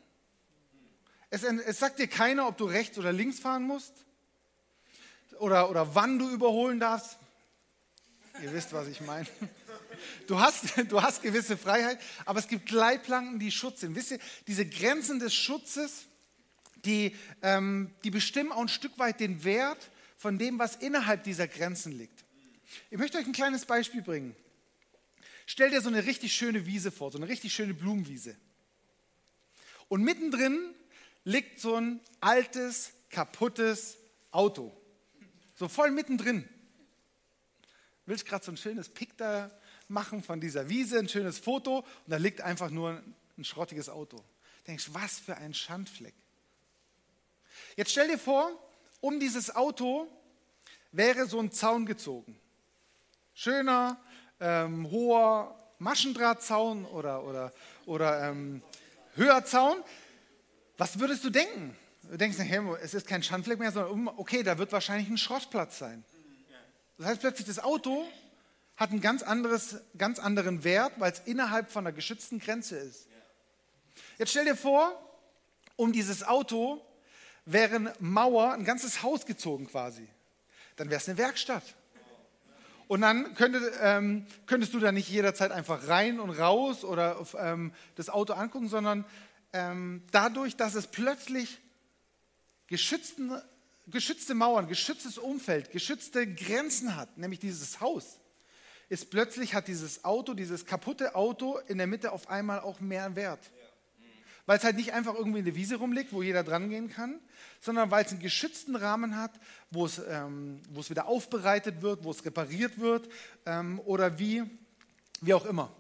Es, 1.31 1.43
es, 1.43 1.81
sagt 1.81 1.99
dir 1.99 2.07
keiner, 2.07 2.47
ob 2.47 2.57
du 2.57 2.67
rechts 2.67 2.97
oder 2.99 3.13
links 3.13 3.41
fahren 3.41 3.65
musst 3.65 3.93
oder, 5.41 5.69
oder 5.71 5.95
wann 5.95 6.21
du 6.21 6.31
überholen 6.31 6.79
darfst. 6.79 7.19
Ihr 8.43 8.53
wisst, 8.53 8.73
was 8.73 8.87
ich 8.87 9.01
meine. 9.01 9.27
Du 10.27 10.39
hast, 10.39 10.65
du 10.89 11.03
hast 11.03 11.23
gewisse 11.23 11.57
Freiheit, 11.57 11.99
aber 12.25 12.39
es 12.39 12.49
gibt 12.49 12.71
Leitplanken, 12.71 13.39
die 13.39 13.51
Schutz 13.51 13.81
sind. 13.81 13.97
Wisst 13.97 14.13
ihr, 14.13 14.19
diese 14.47 14.67
Grenzen 14.67 15.19
des 15.19 15.35
Schutzes, 15.35 16.05
die, 16.85 17.17
ähm, 17.43 17.93
die 18.05 18.11
bestimmen 18.11 18.53
auch 18.53 18.61
ein 18.61 18.69
Stück 18.69 18.99
weit 18.99 19.21
den 19.21 19.43
Wert 19.43 19.91
von 20.17 20.39
dem, 20.39 20.59
was 20.59 20.77
innerhalb 20.77 21.25
dieser 21.25 21.49
Grenzen 21.49 21.93
liegt. 21.93 22.25
Ich 22.91 22.99
möchte 22.99 23.19
euch 23.19 23.27
ein 23.27 23.33
kleines 23.33 23.65
Beispiel 23.65 24.03
bringen. 24.03 24.37
Stell 25.47 25.71
dir 25.71 25.81
so 25.81 25.89
eine 25.89 26.05
richtig 26.05 26.35
schöne 26.35 26.67
Wiese 26.67 26.91
vor, 26.91 27.13
so 27.13 27.19
eine 27.19 27.29
richtig 27.29 27.55
schöne 27.55 27.73
Blumenwiese. 27.73 28.37
Und 29.89 30.03
mittendrin 30.03 30.75
liegt 31.25 31.61
so 31.61 31.77
ein 31.77 32.01
altes, 32.21 32.93
kaputtes 33.11 33.97
Auto. 34.33 34.77
So 35.55 35.69
voll 35.69 35.93
mittendrin. 35.93 36.49
Willst 38.05 38.27
gerade 38.27 38.45
so 38.45 38.53
ein 38.53 38.57
schönes 38.57 38.89
Pick 38.89 39.17
da 39.17 39.51
machen 39.89 40.23
von 40.23 40.41
dieser 40.41 40.69
Wiese, 40.69 40.99
ein 40.99 41.09
schönes 41.09 41.39
Foto 41.39 41.79
und 41.79 41.87
da 42.09 42.17
liegt 42.17 42.41
einfach 42.41 42.71
nur 42.71 43.03
ein 43.39 43.45
schrottiges 43.45 43.89
Auto. 43.89 44.23
Denkst, 44.67 44.89
was 44.93 45.19
für 45.19 45.37
ein 45.37 45.55
Schandfleck. 45.55 46.15
Jetzt 47.77 47.93
stell 47.93 48.09
dir 48.09 48.19
vor, 48.19 48.51
um 49.01 49.21
dieses 49.21 49.55
Auto 49.55 50.09
wäre 50.91 51.27
so 51.27 51.39
ein 51.39 51.53
Zaun 51.53 51.87
gezogen. 51.87 52.39
Schöner, 53.35 54.01
ähm, 54.41 54.91
hoher 54.91 55.55
Maschendrahtzaun 55.79 56.85
oder, 56.87 57.25
oder, 57.25 57.53
oder 57.87 58.31
ähm, 58.31 58.63
höher 59.15 59.45
Zaun, 59.45 59.83
was 60.79 60.99
würdest 60.99 61.25
du 61.25 61.31
denken? 61.31 61.77
Du 62.03 62.17
denkst, 62.17 62.39
hey, 62.39 62.61
es 62.83 62.95
ist 62.95 63.07
kein 63.07 63.23
Schandfleck 63.23 63.59
mehr, 63.59 63.73
sondern 63.73 64.15
okay, 64.17 64.43
da 64.43 64.59
wird 64.59 64.73
wahrscheinlich 64.73 65.09
ein 65.09 65.19
Schrottplatz 65.19 65.79
sein. 65.79 66.05
Das 66.99 67.09
heißt 67.09 67.21
plötzlich, 67.21 67.47
das 67.47 67.59
Auto 67.59 68.07
hat 68.77 68.91
einen 68.91 69.01
ganz, 69.01 69.23
anderes, 69.23 69.77
ganz 69.97 70.19
anderen 70.19 70.65
Wert, 70.65 70.93
weil 70.99 71.13
es 71.13 71.21
innerhalb 71.21 71.71
von 71.71 71.87
einer 71.87 71.95
geschützten 71.95 72.39
Grenze 72.39 72.77
ist. 72.77 73.09
Jetzt 74.19 74.31
stell 74.31 74.45
dir 74.45 74.57
vor, 74.57 74.93
um 75.77 75.93
dieses 75.93 76.23
Auto 76.23 76.83
wären 77.45 77.91
Mauer, 77.99 78.53
ein 78.53 78.65
ganzes 78.65 79.03
Haus 79.03 79.25
gezogen 79.27 79.67
quasi. 79.67 80.07
Dann 80.77 80.91
wäre 80.91 81.01
es 81.01 81.09
eine 81.09 81.19
Werkstatt. 81.19 81.65
Und 82.89 83.01
dann 83.01 83.35
könnte, 83.35 83.73
ähm, 83.83 84.27
könntest 84.47 84.73
du 84.75 84.79
da 84.79 84.93
nicht 84.93 85.09
jederzeit 85.09 85.51
einfach 85.51 85.89
rein 85.89 86.21
und 86.21 86.31
raus 86.31 86.85
oder 86.85 87.25
ähm, 87.39 87.73
das 87.97 88.09
Auto 88.09 88.35
angucken, 88.35 88.69
sondern 88.69 89.05
ähm, 89.53 90.03
dadurch, 90.13 90.57
dass 90.57 90.75
es 90.75 90.87
plötzlich 90.87 91.61
geschützten, 92.69 93.33
geschützte 93.89 94.35
Mauern, 94.35 94.69
geschütztes 94.69 95.19
Umfeld, 95.19 95.71
geschützte 95.71 96.33
Grenzen 96.33 96.95
hat, 96.95 97.19
nämlich 97.19 97.41
dieses 97.41 97.81
Haus, 97.81 98.21
ist 98.89 99.11
plötzlich 99.11 99.55
hat 99.55 99.67
dieses 99.67 100.05
Auto, 100.05 100.35
dieses 100.35 100.65
kaputte 100.65 101.17
Auto 101.17 101.59
in 101.67 101.79
der 101.79 101.89
Mitte 101.89 102.13
auf 102.13 102.29
einmal 102.29 102.61
auch 102.61 102.79
mehr 102.81 103.17
Wert 103.17 103.51
weil 104.47 104.59
es 104.59 104.65
halt 104.65 104.77
nicht 104.77 104.93
einfach 104.93 105.15
irgendwie 105.15 105.41
in 105.41 105.45
der 105.45 105.57
Wiese 105.57 105.77
rumliegt, 105.77 106.13
wo 106.13 106.23
jeder 106.23 106.45
dran 106.45 106.71
gehen 106.71 106.89
kann, 106.89 107.21
sondern 107.61 107.91
weil 107.91 108.05
es 108.05 108.13
einen 108.13 108.21
geschützten 108.21 108.77
Rahmen 108.77 109.17
hat, 109.17 109.33
wo 109.71 109.85
es, 109.85 110.01
ähm, 110.09 110.61
wo 110.71 110.81
es 110.81 110.89
wieder 110.91 111.07
aufbereitet 111.07 111.83
wird, 111.83 112.05
wo 112.05 112.11
es 112.11 112.25
repariert 112.25 112.79
wird 112.79 113.09
ähm, 113.45 113.81
oder 113.81 114.19
wie, 114.19 114.45
wie 115.21 115.35
auch 115.35 115.45
immer. 115.45 115.75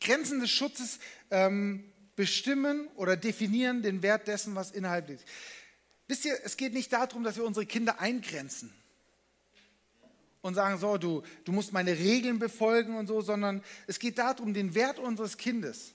Grenzen 0.00 0.40
des 0.40 0.50
Schutzes 0.50 0.98
ähm, 1.30 1.84
bestimmen 2.14 2.88
oder 2.96 3.16
definieren 3.16 3.82
den 3.82 4.02
Wert 4.02 4.28
dessen, 4.28 4.54
was 4.54 4.70
innerhalb 4.70 5.08
liegt. 5.08 5.24
wisst 6.08 6.24
ihr, 6.24 6.38
es 6.44 6.56
geht 6.56 6.74
nicht 6.74 6.92
darum, 6.92 7.24
dass 7.24 7.36
wir 7.36 7.44
unsere 7.44 7.64
Kinder 7.64 8.00
eingrenzen 8.00 8.72
und 10.42 10.54
sagen, 10.54 10.78
so, 10.78 10.98
du, 10.98 11.22
du 11.44 11.52
musst 11.52 11.72
meine 11.72 11.92
Regeln 11.92 12.38
befolgen 12.38 12.96
und 12.96 13.06
so, 13.06 13.22
sondern 13.22 13.62
es 13.86 13.98
geht 13.98 14.18
darum, 14.18 14.52
den 14.52 14.74
Wert 14.74 14.98
unseres 14.98 15.38
Kindes, 15.38 15.94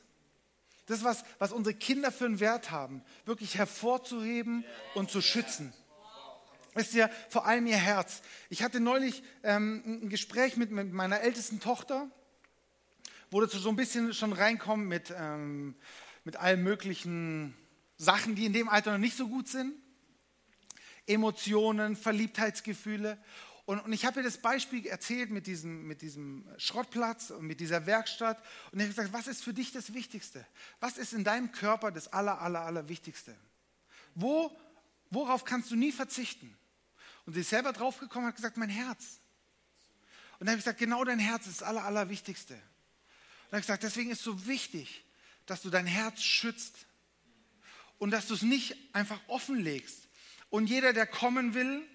das, 0.88 1.03
was, 1.03 1.24
was 1.38 1.51
unsere 1.51 1.75
Kinder 1.75 2.12
für 2.12 2.25
einen 2.25 2.39
Wert 2.39 2.72
haben, 2.72 3.03
wirklich 3.25 3.58
hervorzuheben 3.58 4.65
und 4.96 5.12
zu 5.12 5.22
schützen. 5.22 5.74
Wisst 6.74 6.94
ihr, 6.94 7.10
vor 7.29 7.46
allem 7.46 7.65
ihr 7.67 7.77
Herz. 7.77 8.22
Ich 8.50 8.63
hatte 8.63 8.79
neulich 8.79 9.24
ähm, 9.44 9.84
ein 9.86 10.10
Gespräch 10.10 10.58
mit, 10.58 10.72
mit, 10.72 10.94
meiner 10.94 11.22
ältesten 11.22 11.60
Tochter, 11.60 12.10
wo 13.32 13.41
dazu 13.41 13.58
so 13.58 13.70
ein 13.70 13.75
bisschen 13.75 14.13
schon 14.13 14.32
reinkommen 14.32 14.88
mit, 14.88 15.13
ähm, 15.17 15.75
mit 16.24 16.38
allen 16.38 16.63
möglichen 16.63 17.58
Sachen, 17.98 18.36
die 18.36 18.46
in 18.46 18.53
dem 18.53 18.70
Alter 18.70 18.91
noch 18.91 19.00
nicht 19.00 19.17
so 19.17 19.27
gut 19.27 19.48
sind. 19.48 19.74
Emotionen, 21.08 21.96
Verliebtheitsgefühle. 21.96 23.17
Und, 23.68 23.82
und 23.82 23.92
ich 23.92 24.06
habe 24.06 24.22
ihr 24.22 24.24
das 24.24 24.38
Beispiel 24.38 24.86
erzählt 24.88 25.30
mit 25.30 25.46
diesem, 25.46 25.86
mit 25.86 26.02
diesem 26.02 26.48
Schrottplatz 26.58 27.32
und 27.32 27.46
mit 27.46 27.60
dieser 27.60 27.86
Werkstatt. 27.86 28.42
Und 28.72 28.80
ich 28.80 28.86
habe 28.86 28.96
gesagt, 28.96 29.12
was 29.12 29.28
ist 29.28 29.44
für 29.44 29.54
dich 29.54 29.74
das 29.74 29.94
Wichtigste? 29.94 30.48
Was 30.80 30.98
ist 30.98 31.12
in 31.12 31.26
deinem 31.26 31.52
Körper 31.52 31.92
das 31.92 32.14
Aller, 32.14 32.40
Aller, 32.40 32.62
Allerwichtigste? 32.62 33.36
Wo, 34.16 34.58
worauf 35.10 35.44
kannst 35.44 35.70
du 35.70 35.76
nie 35.76 35.92
verzichten? 35.92 36.58
Und 37.26 37.34
sie 37.34 37.42
ist 37.42 37.50
selber 37.50 37.74
draufgekommen 37.74 38.28
und 38.28 38.30
hat 38.30 38.36
gesagt, 38.38 38.56
mein 38.56 38.70
Herz. 38.70 39.20
Und 40.40 40.46
dann 40.46 40.52
habe 40.52 40.60
ich 40.60 40.64
gesagt, 40.64 40.80
genau 40.80 41.04
dein 41.04 41.20
Herz 41.20 41.46
ist 41.46 41.60
das 41.60 41.68
Aller, 41.68 41.84
Allerwichtigste. 41.84 42.54
Und 42.54 42.62
dann 42.62 43.48
habe 43.48 43.60
ich 43.60 43.68
gesagt, 43.68 43.84
deswegen 43.84 44.12
ist 44.12 44.20
es 44.20 44.24
so 44.24 44.48
wichtig, 44.48 45.04
dass 45.46 45.62
du 45.62 45.70
dein 45.70 45.88
Herz 45.88 46.24
schützt 46.24 46.86
und 47.98 48.12
dass 48.12 48.28
du 48.28 48.34
es 48.34 48.44
nicht 48.44 48.78
einfach 48.94 49.20
offenlegst. 49.28 50.08
Und 50.50 50.68
jeder, 50.68 50.94
der 50.94 51.06
kommen 51.06 51.54
will, 51.54 51.86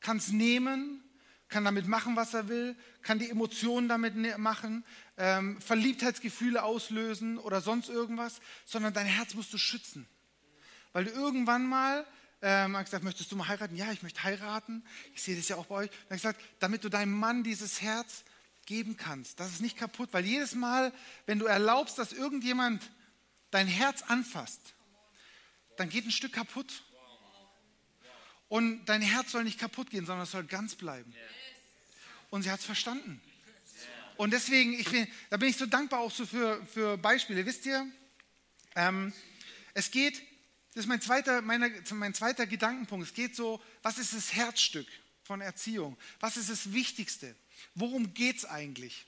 kann 0.00 0.16
es 0.16 0.28
nehmen, 0.28 1.02
kann 1.48 1.64
damit 1.64 1.88
machen, 1.88 2.16
was 2.16 2.34
er 2.34 2.48
will, 2.48 2.76
kann 3.02 3.18
die 3.18 3.28
Emotionen 3.28 3.88
damit 3.88 4.16
ne-, 4.16 4.38
machen, 4.38 4.84
ähm, 5.16 5.60
Verliebtheitsgefühle 5.60 6.62
auslösen 6.62 7.38
oder 7.38 7.60
sonst 7.60 7.88
irgendwas, 7.88 8.40
sondern 8.64 8.94
dein 8.94 9.06
Herz 9.06 9.34
musst 9.34 9.52
du 9.52 9.58
schützen. 9.58 10.06
Weil 10.92 11.04
du 11.04 11.10
irgendwann 11.10 11.66
mal 11.66 12.06
ähm, 12.42 12.76
hat 12.76 12.86
gesagt, 12.86 13.04
möchtest 13.04 13.30
du 13.30 13.36
mal 13.36 13.48
heiraten? 13.48 13.76
Ja, 13.76 13.92
ich 13.92 14.02
möchte 14.02 14.24
heiraten. 14.24 14.82
Ich 15.14 15.22
sehe 15.22 15.36
das 15.36 15.48
ja 15.48 15.56
auch 15.56 15.66
bei 15.66 15.74
euch. 15.74 15.90
Dann 16.08 16.16
ich 16.16 16.22
gesagt, 16.22 16.40
damit 16.58 16.84
du 16.84 16.88
deinem 16.88 17.12
Mann 17.12 17.42
dieses 17.42 17.82
Herz 17.82 18.24
geben 18.64 18.96
kannst. 18.96 19.40
Das 19.40 19.50
ist 19.50 19.60
nicht 19.60 19.76
kaputt, 19.76 20.08
weil 20.12 20.24
jedes 20.24 20.54
Mal, 20.54 20.92
wenn 21.26 21.38
du 21.38 21.46
erlaubst, 21.46 21.98
dass 21.98 22.12
irgendjemand 22.12 22.90
dein 23.50 23.66
Herz 23.66 24.02
anfasst, 24.02 24.60
dann 25.76 25.90
geht 25.90 26.06
ein 26.06 26.12
Stück 26.12 26.32
kaputt. 26.32 26.84
Und 28.50 28.84
dein 28.86 29.00
Herz 29.00 29.30
soll 29.30 29.44
nicht 29.44 29.60
kaputt 29.60 29.90
gehen, 29.90 30.04
sondern 30.04 30.24
es 30.24 30.32
soll 30.32 30.42
ganz 30.42 30.74
bleiben. 30.74 31.14
Und 32.30 32.42
sie 32.42 32.50
hat 32.50 32.58
es 32.58 32.66
verstanden. 32.66 33.20
Und 34.16 34.32
deswegen, 34.32 34.76
bin, 34.84 35.06
da 35.30 35.36
bin 35.36 35.48
ich 35.48 35.56
so 35.56 35.66
dankbar 35.66 36.00
auch 36.00 36.10
so 36.10 36.26
für, 36.26 36.60
für 36.66 36.98
Beispiele. 36.98 37.46
Wisst 37.46 37.64
ihr, 37.64 37.86
ähm, 38.74 39.12
es 39.72 39.92
geht, 39.92 40.20
das 40.74 40.84
ist 40.84 40.88
mein 40.88 41.00
zweiter, 41.00 41.42
meine, 41.42 41.72
mein 41.92 42.12
zweiter 42.12 42.44
Gedankenpunkt, 42.44 43.06
es 43.06 43.14
geht 43.14 43.36
so, 43.36 43.62
was 43.82 43.98
ist 43.98 44.14
das 44.14 44.34
Herzstück 44.34 44.88
von 45.22 45.40
Erziehung? 45.40 45.96
Was 46.18 46.36
ist 46.36 46.50
das 46.50 46.72
Wichtigste? 46.72 47.36
Worum 47.76 48.14
geht 48.14 48.38
es 48.38 48.44
eigentlich? 48.44 49.06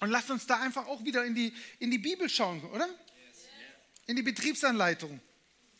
Und 0.00 0.10
lasst 0.10 0.30
uns 0.30 0.46
da 0.46 0.60
einfach 0.60 0.86
auch 0.88 1.02
wieder 1.04 1.24
in 1.24 1.34
die, 1.34 1.54
in 1.78 1.90
die 1.90 1.98
Bibel 1.98 2.28
schauen, 2.28 2.62
oder? 2.66 2.86
In 4.06 4.16
die 4.16 4.22
Betriebsanleitung. 4.22 5.20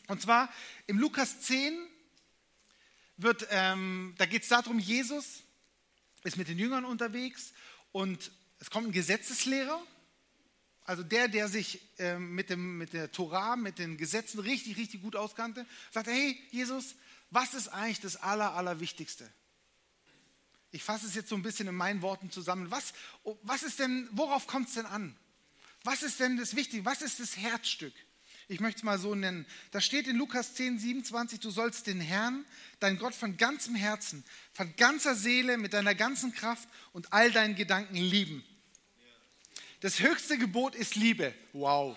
Und 0.06 0.22
zwar 0.22 0.50
im 0.86 0.98
Lukas 0.98 1.42
10, 1.42 1.78
wird, 3.18 3.46
ähm, 3.50 4.14
da 4.16 4.26
geht 4.26 4.42
es 4.44 4.48
darum, 4.48 4.78
Jesus 4.78 5.42
ist 6.24 6.36
mit 6.36 6.48
den 6.48 6.58
Jüngern 6.58 6.84
unterwegs 6.84 7.52
und 7.92 8.30
es 8.60 8.70
kommt 8.70 8.88
ein 8.88 8.92
Gesetzeslehrer, 8.92 9.80
also 10.84 11.02
der, 11.02 11.28
der 11.28 11.48
sich 11.48 11.80
ähm, 11.98 12.34
mit, 12.34 12.48
dem, 12.48 12.78
mit 12.78 12.94
der 12.94 13.12
Torah, 13.12 13.56
mit 13.56 13.78
den 13.78 13.98
Gesetzen 13.98 14.40
richtig, 14.40 14.78
richtig 14.78 15.02
gut 15.02 15.16
auskannte, 15.16 15.66
sagt, 15.90 16.06
hey 16.06 16.40
Jesus, 16.50 16.94
was 17.30 17.52
ist 17.52 17.68
eigentlich 17.68 18.00
das 18.00 18.16
Aller, 18.16 18.54
Allerwichtigste? 18.54 19.30
Ich 20.70 20.82
fasse 20.82 21.06
es 21.06 21.14
jetzt 21.14 21.28
so 21.28 21.34
ein 21.34 21.42
bisschen 21.42 21.68
in 21.68 21.74
meinen 21.74 22.02
Worten 22.02 22.30
zusammen. 22.30 22.70
Was, 22.70 22.92
was 23.42 23.62
ist 23.62 23.78
denn, 23.78 24.08
worauf 24.12 24.46
kommt 24.46 24.68
es 24.68 24.74
denn 24.74 24.86
an? 24.86 25.16
Was 25.84 26.02
ist 26.02 26.20
denn 26.20 26.36
das 26.36 26.56
Wichtige? 26.56 26.84
Was 26.84 27.02
ist 27.02 27.20
das 27.20 27.36
Herzstück? 27.36 27.94
Ich 28.50 28.60
möchte 28.60 28.78
es 28.78 28.82
mal 28.82 28.98
so 28.98 29.14
nennen. 29.14 29.44
Da 29.72 29.80
steht 29.82 30.06
in 30.08 30.16
Lukas 30.16 30.54
10, 30.54 30.78
27, 30.78 31.38
du 31.38 31.50
sollst 31.50 31.86
den 31.86 32.00
Herrn, 32.00 32.46
dein 32.80 32.98
Gott 32.98 33.14
von 33.14 33.36
ganzem 33.36 33.74
Herzen, 33.74 34.24
von 34.54 34.74
ganzer 34.76 35.14
Seele, 35.14 35.58
mit 35.58 35.74
deiner 35.74 35.94
ganzen 35.94 36.32
Kraft 36.32 36.66
und 36.92 37.12
all 37.12 37.30
deinen 37.30 37.56
Gedanken 37.56 37.96
lieben. 37.96 38.42
Das 39.80 40.00
höchste 40.00 40.38
Gebot 40.38 40.74
ist 40.74 40.96
Liebe. 40.96 41.34
Wow. 41.52 41.96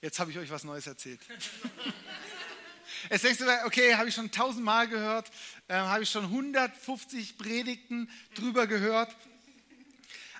Jetzt 0.00 0.18
habe 0.18 0.30
ich 0.30 0.38
euch 0.38 0.50
was 0.50 0.64
Neues 0.64 0.86
erzählt. 0.86 1.20
Jetzt 3.10 3.24
denkst 3.24 3.38
du, 3.38 3.66
okay, 3.66 3.94
habe 3.94 4.08
ich 4.08 4.14
schon 4.14 4.30
tausendmal 4.30 4.88
gehört, 4.88 5.30
äh, 5.68 5.74
habe 5.74 6.02
ich 6.02 6.10
schon 6.10 6.24
150 6.24 7.36
Predigten 7.36 8.10
drüber 8.34 8.66
gehört. 8.66 9.14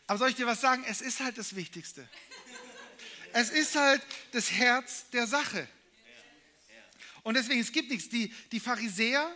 Aber 0.07 0.19
soll 0.19 0.31
ich 0.31 0.37
dir 0.37 0.47
was 0.47 0.61
sagen? 0.61 0.85
Es 0.89 1.01
ist 1.03 1.21
halt 1.21 1.37
das 1.37 1.55
Wichtigste. 1.55 2.09
Es 3.33 3.51
ist 3.51 3.75
halt 3.75 4.03
das 4.33 4.51
Herz 4.51 5.09
der 5.11 5.27
Sache. 5.27 5.69
Und 7.23 7.35
deswegen, 7.35 7.61
es 7.61 7.73
gibt 7.73 7.91
nichts. 7.91 8.09
Die, 8.09 8.33
die 8.53 8.61
Pharisäer, 8.61 9.35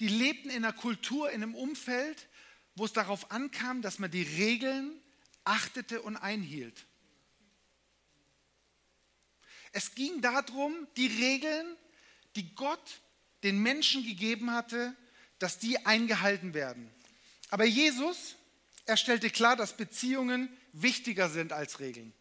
die 0.00 0.08
lebten 0.08 0.50
in 0.50 0.64
einer 0.64 0.72
Kultur, 0.72 1.30
in 1.30 1.42
einem 1.42 1.54
Umfeld, 1.54 2.28
wo 2.74 2.84
es 2.84 2.92
darauf 2.92 3.30
ankam, 3.30 3.82
dass 3.82 3.98
man 3.98 4.10
die 4.10 4.22
Regeln 4.22 4.98
achtete 5.44 6.00
und 6.02 6.16
einhielt. 6.16 6.86
Es 9.72 9.94
ging 9.94 10.20
darum, 10.20 10.74
die 10.96 11.06
Regeln, 11.06 11.76
die 12.36 12.54
Gott 12.54 13.00
den 13.42 13.62
Menschen 13.62 14.04
gegeben 14.04 14.50
hatte, 14.50 14.96
dass 15.38 15.58
die 15.58 15.84
eingehalten 15.84 16.54
werden. 16.54 16.90
Aber 17.50 17.64
Jesus, 17.64 18.36
er 18.86 18.96
stellte 18.96 19.30
klar, 19.30 19.56
dass 19.56 19.76
Beziehungen 19.76 20.48
wichtiger 20.72 21.28
sind 21.28 21.52
als 21.52 21.80
Regeln. 21.80 22.14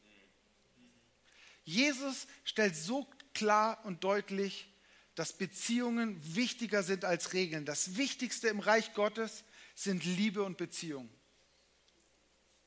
Jesus 1.71 2.27
stellt 2.43 2.75
so 2.75 3.07
klar 3.33 3.79
und 3.85 4.03
deutlich, 4.03 4.67
dass 5.15 5.33
Beziehungen 5.33 6.19
wichtiger 6.35 6.83
sind 6.83 7.05
als 7.05 7.33
Regeln. 7.33 7.65
Das 7.65 7.95
Wichtigste 7.95 8.49
im 8.49 8.59
Reich 8.59 8.93
Gottes 8.93 9.43
sind 9.73 10.03
Liebe 10.03 10.43
und 10.43 10.57
Beziehung. 10.57 11.09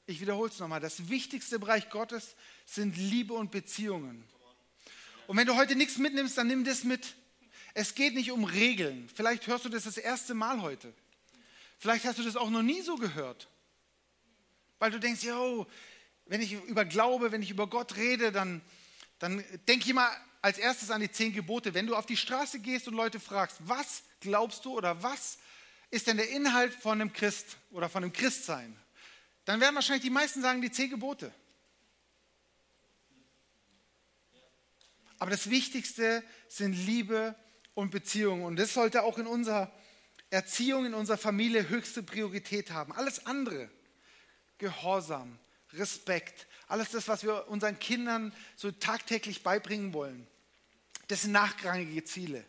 Ich 0.07 0.21
wiederhole 0.21 0.51
es 0.51 0.59
nochmal. 0.59 0.81
Das 0.81 1.09
Wichtigste 1.09 1.57
im 1.57 1.63
Reich 1.63 1.91
Gottes 1.91 2.35
sind 2.67 2.97
Liebe 2.97 3.35
und 3.35 3.51
Beziehungen. 3.51 4.25
Und 5.27 5.37
wenn 5.37 5.47
du 5.47 5.57
heute 5.57 5.77
nichts 5.77 5.99
mitnimmst, 5.99 6.37
dann 6.37 6.47
nimm 6.47 6.65
das 6.65 6.85
mit. 6.85 7.15
Es 7.75 7.95
geht 7.95 8.15
nicht 8.15 8.31
um 8.31 8.45
Regeln. 8.45 9.09
Vielleicht 9.15 9.47
hörst 9.47 9.65
du 9.65 9.69
das 9.69 9.85
das 9.85 9.99
erste 9.99 10.35
Mal 10.35 10.63
heute. 10.63 10.93
Vielleicht 11.79 12.05
hast 12.05 12.19
du 12.19 12.23
das 12.23 12.37
auch 12.37 12.51
noch 12.51 12.63
nie 12.63 12.83
so 12.83 12.97
gehört. 12.97 13.49
Weil 14.79 14.91
du 14.91 15.01
denkst, 15.01 15.23
yo, 15.23 15.67
wenn 16.27 16.41
ich 16.41 16.53
über 16.53 16.85
Glaube, 16.85 17.33
wenn 17.33 17.43
ich 17.43 17.51
über 17.51 17.67
Gott 17.67 17.97
rede, 17.97 18.33
dann, 18.33 18.63
dann 19.25 19.43
denke 19.67 19.87
ich 19.87 19.95
mal 19.95 20.15
als 20.43 20.59
erstes 20.59 20.91
an 20.91 21.01
die 21.01 21.11
zehn 21.11 21.33
Gebote. 21.33 21.73
Wenn 21.73 21.87
du 21.87 21.97
auf 21.97 22.05
die 22.05 22.17
Straße 22.19 22.59
gehst 22.59 22.87
und 22.89 22.95
Leute 22.95 23.19
fragst, 23.19 23.57
was 23.61 24.03
glaubst 24.21 24.67
du 24.67 24.75
oder 24.77 25.03
was 25.03 25.39
ist 25.91 26.09
denn 26.09 26.19
der 26.19 26.29
Inhalt 26.29 26.75
von 26.75 27.01
einem 27.01 27.11
Christ 27.11 27.57
oder 27.71 27.89
von 27.89 28.05
einem 28.05 28.13
Christsein, 28.13 28.77
dann 29.47 29.63
werden 29.63 29.75
wahrscheinlich 29.75 30.05
die 30.05 30.11
meisten 30.11 30.43
sagen, 30.43 30.61
die 30.61 30.71
zehn 30.71 30.91
Gebote. 30.91 31.33
Aber 35.19 35.31
das 35.31 35.49
Wichtigste 35.49 36.23
sind 36.49 36.75
Liebe 36.75 37.35
und 37.73 37.91
Beziehung. 37.91 38.45
Und 38.45 38.57
das 38.57 38.75
sollte 38.75 39.05
auch 39.05 39.17
in 39.17 39.27
unserer 39.27 39.73
Erziehung, 40.29 40.85
in 40.85 40.93
unserer 40.93 41.17
Familie 41.17 41.71
höchste 41.71 42.03
Priorität 42.03 42.73
haben. 42.73 42.93
Alles 42.93 43.25
andere, 43.25 43.71
Gehorsam, 44.59 45.39
Respekt, 45.77 46.47
alles 46.69 46.91
das, 46.91 47.09
was 47.09 47.23
wir 47.23 47.49
unseren 47.49 47.79
Kindern 47.79 48.33
so 48.57 48.71
tagtäglich 48.71 49.43
beibringen 49.43 49.93
wollen, 49.93 50.27
das 51.09 51.23
sind 51.23 51.33
nachrangige 51.33 52.05
Ziele, 52.05 52.45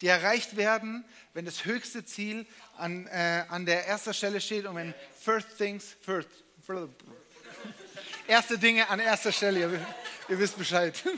die 0.00 0.08
erreicht 0.08 0.56
werden, 0.56 1.04
wenn 1.32 1.44
das 1.44 1.64
höchste 1.64 2.04
Ziel 2.04 2.46
an, 2.76 3.06
äh, 3.06 3.44
an 3.48 3.66
der 3.66 3.86
ersten 3.86 4.12
Stelle 4.14 4.40
steht 4.40 4.66
und 4.66 4.76
wenn 4.76 4.94
First 5.20 5.56
Things 5.58 5.96
First. 6.00 6.28
Erste 8.26 8.58
Dinge 8.58 8.88
an 8.88 9.00
erster 9.00 9.32
Stelle, 9.32 9.60
ihr, 9.60 9.86
ihr 10.28 10.38
wisst 10.38 10.56
Bescheid. 10.56 11.02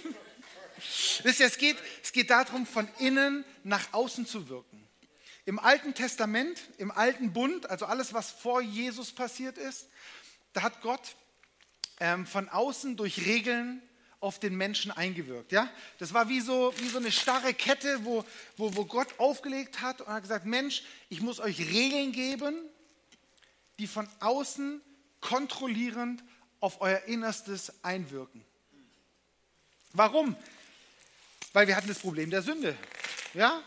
Wisst 1.23 1.41
ihr, 1.41 1.47
es 1.47 1.57
geht, 1.57 1.77
es 2.03 2.13
geht 2.13 2.29
darum, 2.29 2.67
von 2.67 2.87
innen 2.99 3.45
nach 3.65 3.93
außen 3.93 4.27
zu 4.27 4.49
wirken. 4.49 4.87
Im 5.47 5.59
Alten 5.59 5.95
Testament, 5.95 6.61
im 6.77 6.91
Alten 6.91 7.33
Bund, 7.33 7.71
also 7.71 7.87
alles, 7.87 8.13
was 8.13 8.31
vor 8.31 8.61
Jesus 8.61 9.13
passiert 9.13 9.57
ist, 9.57 9.87
da 10.53 10.63
hat 10.63 10.83
Gott 10.83 11.17
ähm, 12.01 12.27
von 12.27 12.49
außen 12.49 12.97
durch 12.97 13.27
Regeln 13.27 13.83
auf 14.21 14.39
den 14.39 14.57
Menschen 14.57 14.91
eingewirkt. 14.91 15.53
Ja? 15.53 15.71
Das 15.99 16.13
war 16.13 16.29
wie 16.29 16.41
so, 16.41 16.73
wie 16.79 16.89
so 16.89 16.99
eine 16.99 17.13
starre 17.13 17.55
Kette, 17.55 18.05
wo, 18.05 18.25
wo, 18.57 18.75
wo 18.75 18.85
Gott 18.85 19.19
aufgelegt 19.19 19.81
hat 19.81 20.01
und 20.01 20.13
hat 20.13 20.23
gesagt, 20.23 20.47
Mensch, 20.47 20.83
ich 21.09 21.21
muss 21.21 21.39
euch 21.41 21.59
Regeln 21.59 22.13
geben, 22.13 22.57
die 23.79 23.87
von 23.87 24.09
außen 24.21 24.81
kontrollierend 25.21 26.25
auf 26.61 26.81
euer 26.81 27.03
Innerstes 27.07 27.73
einwirken. 27.85 28.45
Warum? 29.93 30.37
Weil 31.53 31.69
wir 31.69 31.77
hatten 31.77 31.89
das 31.89 31.99
Problem 31.99 32.31
der 32.31 32.43
Sünde. 32.43 32.77
Ja? 33.35 33.63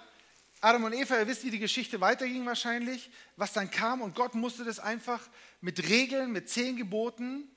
Adam 0.62 0.84
und 0.84 0.94
Eva, 0.94 1.18
ihr 1.18 1.28
wisst, 1.28 1.46
wie 1.46 1.52
die 1.52 1.60
Geschichte 1.60 2.02
weiterging 2.02 2.46
wahrscheinlich, 2.46 3.10
was 3.38 3.54
dann 3.54 3.72
kam 3.72 4.02
und 4.02 4.16
Gott 4.16 4.36
musste 4.36 4.66
das 4.66 4.80
einfach 4.80 5.22
mit 5.62 5.88
Regeln, 5.88 6.32
mit 6.32 6.50
zehn 6.50 6.76
Geboten. 6.76 7.48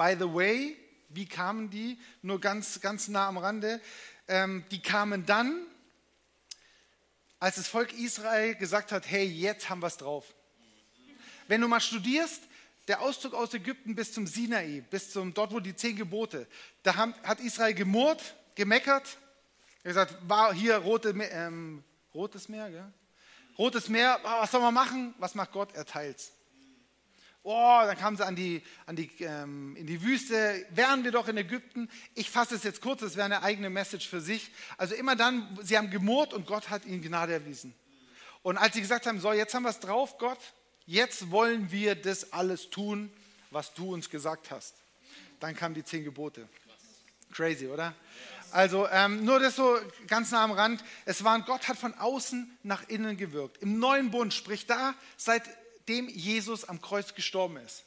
By 0.00 0.16
the 0.18 0.34
way, 0.34 0.78
wie 1.10 1.26
kamen 1.26 1.68
die? 1.68 1.98
Nur 2.22 2.40
ganz, 2.40 2.80
ganz 2.80 3.08
nah 3.08 3.28
am 3.28 3.36
Rande. 3.36 3.82
Ähm, 4.28 4.64
die 4.70 4.80
kamen 4.80 5.26
dann, 5.26 5.66
als 7.38 7.56
das 7.56 7.68
Volk 7.68 7.92
Israel 7.92 8.54
gesagt 8.54 8.92
hat, 8.92 9.10
hey, 9.10 9.26
jetzt 9.26 9.68
haben 9.68 9.82
wir 9.82 9.88
es 9.88 9.98
drauf. 9.98 10.24
Wenn 11.48 11.60
du 11.60 11.68
mal 11.68 11.80
studierst, 11.80 12.40
der 12.88 13.02
Auszug 13.02 13.34
aus 13.34 13.52
Ägypten 13.52 13.94
bis 13.94 14.14
zum 14.14 14.26
Sinai, 14.26 14.82
bis 14.88 15.12
zum 15.12 15.34
dort, 15.34 15.52
wo 15.52 15.60
die 15.60 15.76
zehn 15.76 15.96
Gebote, 15.96 16.46
da 16.82 16.96
haben, 16.96 17.14
hat 17.22 17.38
Israel 17.40 17.74
gemurrt, 17.74 18.34
gemeckert, 18.54 19.18
er 19.82 19.90
gesagt, 19.90 20.16
war 20.26 20.54
hier 20.54 20.76
rote, 20.76 21.10
ähm, 21.10 21.84
rotes 22.14 22.48
Meer, 22.48 22.70
gell? 22.70 22.90
Rotes 23.58 23.90
Meer, 23.90 24.18
was 24.22 24.50
soll 24.50 24.62
man 24.62 24.72
machen? 24.72 25.14
Was 25.18 25.34
macht 25.34 25.52
Gott? 25.52 25.74
Er 25.74 25.84
teilt's. 25.84 26.32
Oh, 27.42 27.80
dann 27.84 27.96
kamen 27.96 28.16
sie 28.18 28.26
an 28.26 28.36
die, 28.36 28.62
an 28.84 28.96
die, 28.96 29.10
ähm, 29.20 29.74
in 29.76 29.86
die 29.86 30.02
Wüste, 30.02 30.66
wären 30.70 31.04
wir 31.04 31.10
doch 31.10 31.26
in 31.26 31.38
Ägypten. 31.38 31.88
Ich 32.14 32.30
fasse 32.30 32.54
es 32.54 32.64
jetzt 32.64 32.82
kurz, 32.82 33.00
das 33.00 33.16
wäre 33.16 33.24
eine 33.24 33.42
eigene 33.42 33.70
Message 33.70 34.08
für 34.08 34.20
sich. 34.20 34.50
Also 34.76 34.94
immer 34.94 35.16
dann, 35.16 35.58
sie 35.62 35.78
haben 35.78 35.90
gemurrt 35.90 36.34
und 36.34 36.46
Gott 36.46 36.68
hat 36.68 36.84
ihnen 36.84 37.00
Gnade 37.00 37.32
erwiesen. 37.32 37.74
Und 38.42 38.58
als 38.58 38.74
sie 38.74 38.82
gesagt 38.82 39.06
haben, 39.06 39.20
so, 39.20 39.32
jetzt 39.32 39.54
haben 39.54 39.62
wir 39.62 39.70
es 39.70 39.80
drauf, 39.80 40.18
Gott, 40.18 40.38
jetzt 40.84 41.30
wollen 41.30 41.72
wir 41.72 41.94
das 41.94 42.32
alles 42.32 42.68
tun, 42.68 43.10
was 43.50 43.72
du 43.72 43.94
uns 43.94 44.10
gesagt 44.10 44.50
hast. 44.50 44.74
Dann 45.40 45.56
kamen 45.56 45.74
die 45.74 45.84
zehn 45.84 46.04
Gebote. 46.04 46.46
Crazy, 47.32 47.68
oder? 47.68 47.94
Also 48.52 48.88
ähm, 48.88 49.24
nur 49.24 49.38
das 49.38 49.56
so 49.56 49.78
ganz 50.08 50.30
nah 50.32 50.44
am 50.44 50.50
Rand. 50.50 50.82
Es 51.04 51.22
war, 51.22 51.40
Gott 51.42 51.68
hat 51.68 51.78
von 51.78 51.94
außen 51.94 52.58
nach 52.64 52.88
innen 52.88 53.16
gewirkt. 53.16 53.58
Im 53.58 53.78
neuen 53.78 54.10
Bund, 54.10 54.34
sprich 54.34 54.66
da, 54.66 54.94
seitdem 55.90 56.08
Jesus 56.08 56.64
am 56.64 56.80
Kreuz 56.80 57.14
gestorben 57.14 57.56
ist. 57.56 57.82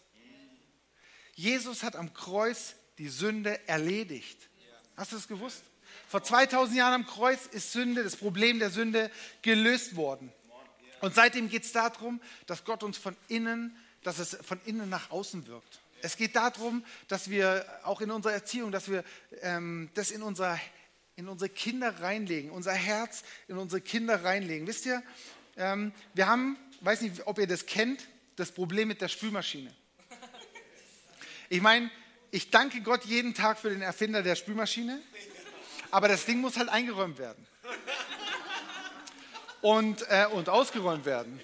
Jesus 1.35 1.83
hat 1.83 1.95
am 1.95 2.13
Kreuz 2.13 2.75
die 2.97 3.07
Sünde 3.07 3.65
erledigt. 3.67 4.49
Hast 4.97 5.13
du 5.13 5.15
das 5.15 5.27
gewusst? 5.27 5.63
Vor 6.09 6.21
2000 6.21 6.77
Jahren 6.77 6.93
am 6.93 7.07
Kreuz 7.07 7.45
ist 7.45 7.71
Sünde, 7.71 8.03
das 8.03 8.17
Problem 8.17 8.59
der 8.59 8.71
Sünde 8.71 9.09
gelöst 9.41 9.95
worden. 9.95 10.33
Und 10.99 11.15
seitdem 11.15 11.47
geht 11.47 11.63
es 11.63 11.71
darum, 11.71 12.19
dass 12.45 12.65
Gott 12.65 12.83
uns 12.83 12.97
von 12.97 13.15
innen, 13.29 13.75
dass 14.03 14.19
es 14.19 14.37
von 14.41 14.59
innen 14.65 14.89
nach 14.89 15.09
außen 15.09 15.47
wirkt. 15.47 15.79
Es 16.01 16.17
geht 16.17 16.35
darum, 16.35 16.83
dass 17.07 17.29
wir 17.29 17.65
auch 17.83 18.01
in 18.01 18.11
unserer 18.11 18.33
Erziehung, 18.33 18.73
dass 18.73 18.91
wir 18.91 19.05
ähm, 19.41 19.89
das 19.93 20.11
in, 20.11 20.21
unser, 20.21 20.59
in 21.15 21.29
unsere 21.29 21.49
Kinder 21.49 22.01
reinlegen, 22.01 22.51
unser 22.51 22.73
Herz 22.73 23.23
in 23.47 23.57
unsere 23.57 23.79
Kinder 23.79 24.25
reinlegen. 24.25 24.67
Wisst 24.67 24.85
ihr, 24.85 25.01
ähm, 25.55 25.93
wir 26.13 26.27
haben, 26.27 26.57
weiß 26.83 27.01
nicht, 27.01 27.25
ob 27.27 27.39
ihr 27.39 27.47
das 27.47 27.65
kennt, 27.65 28.07
das 28.35 28.51
Problem 28.51 28.87
mit 28.87 29.01
der 29.01 29.07
Spülmaschine. 29.07 29.73
Ich 31.49 31.61
meine, 31.61 31.89
ich 32.31 32.49
danke 32.49 32.81
Gott 32.81 33.05
jeden 33.05 33.33
Tag 33.33 33.59
für 33.59 33.69
den 33.69 33.81
Erfinder 33.81 34.23
der 34.23 34.35
Spülmaschine, 34.35 35.01
aber 35.91 36.07
das 36.07 36.25
Ding 36.25 36.41
muss 36.41 36.57
halt 36.57 36.69
eingeräumt 36.69 37.19
werden 37.19 37.45
und, 39.61 40.01
äh, 40.09 40.25
und 40.31 40.49
ausgeräumt 40.49 41.05
werden. 41.05 41.39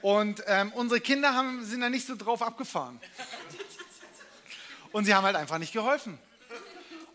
Und 0.00 0.42
ähm, 0.46 0.72
unsere 0.72 1.00
Kinder 1.00 1.34
haben, 1.34 1.64
sind 1.64 1.80
da 1.80 1.90
nicht 1.90 2.06
so 2.06 2.16
drauf 2.16 2.42
abgefahren. 2.42 3.00
Und 4.92 5.04
sie 5.04 5.14
haben 5.14 5.24
halt 5.24 5.36
einfach 5.36 5.58
nicht 5.58 5.72
geholfen. 5.72 6.18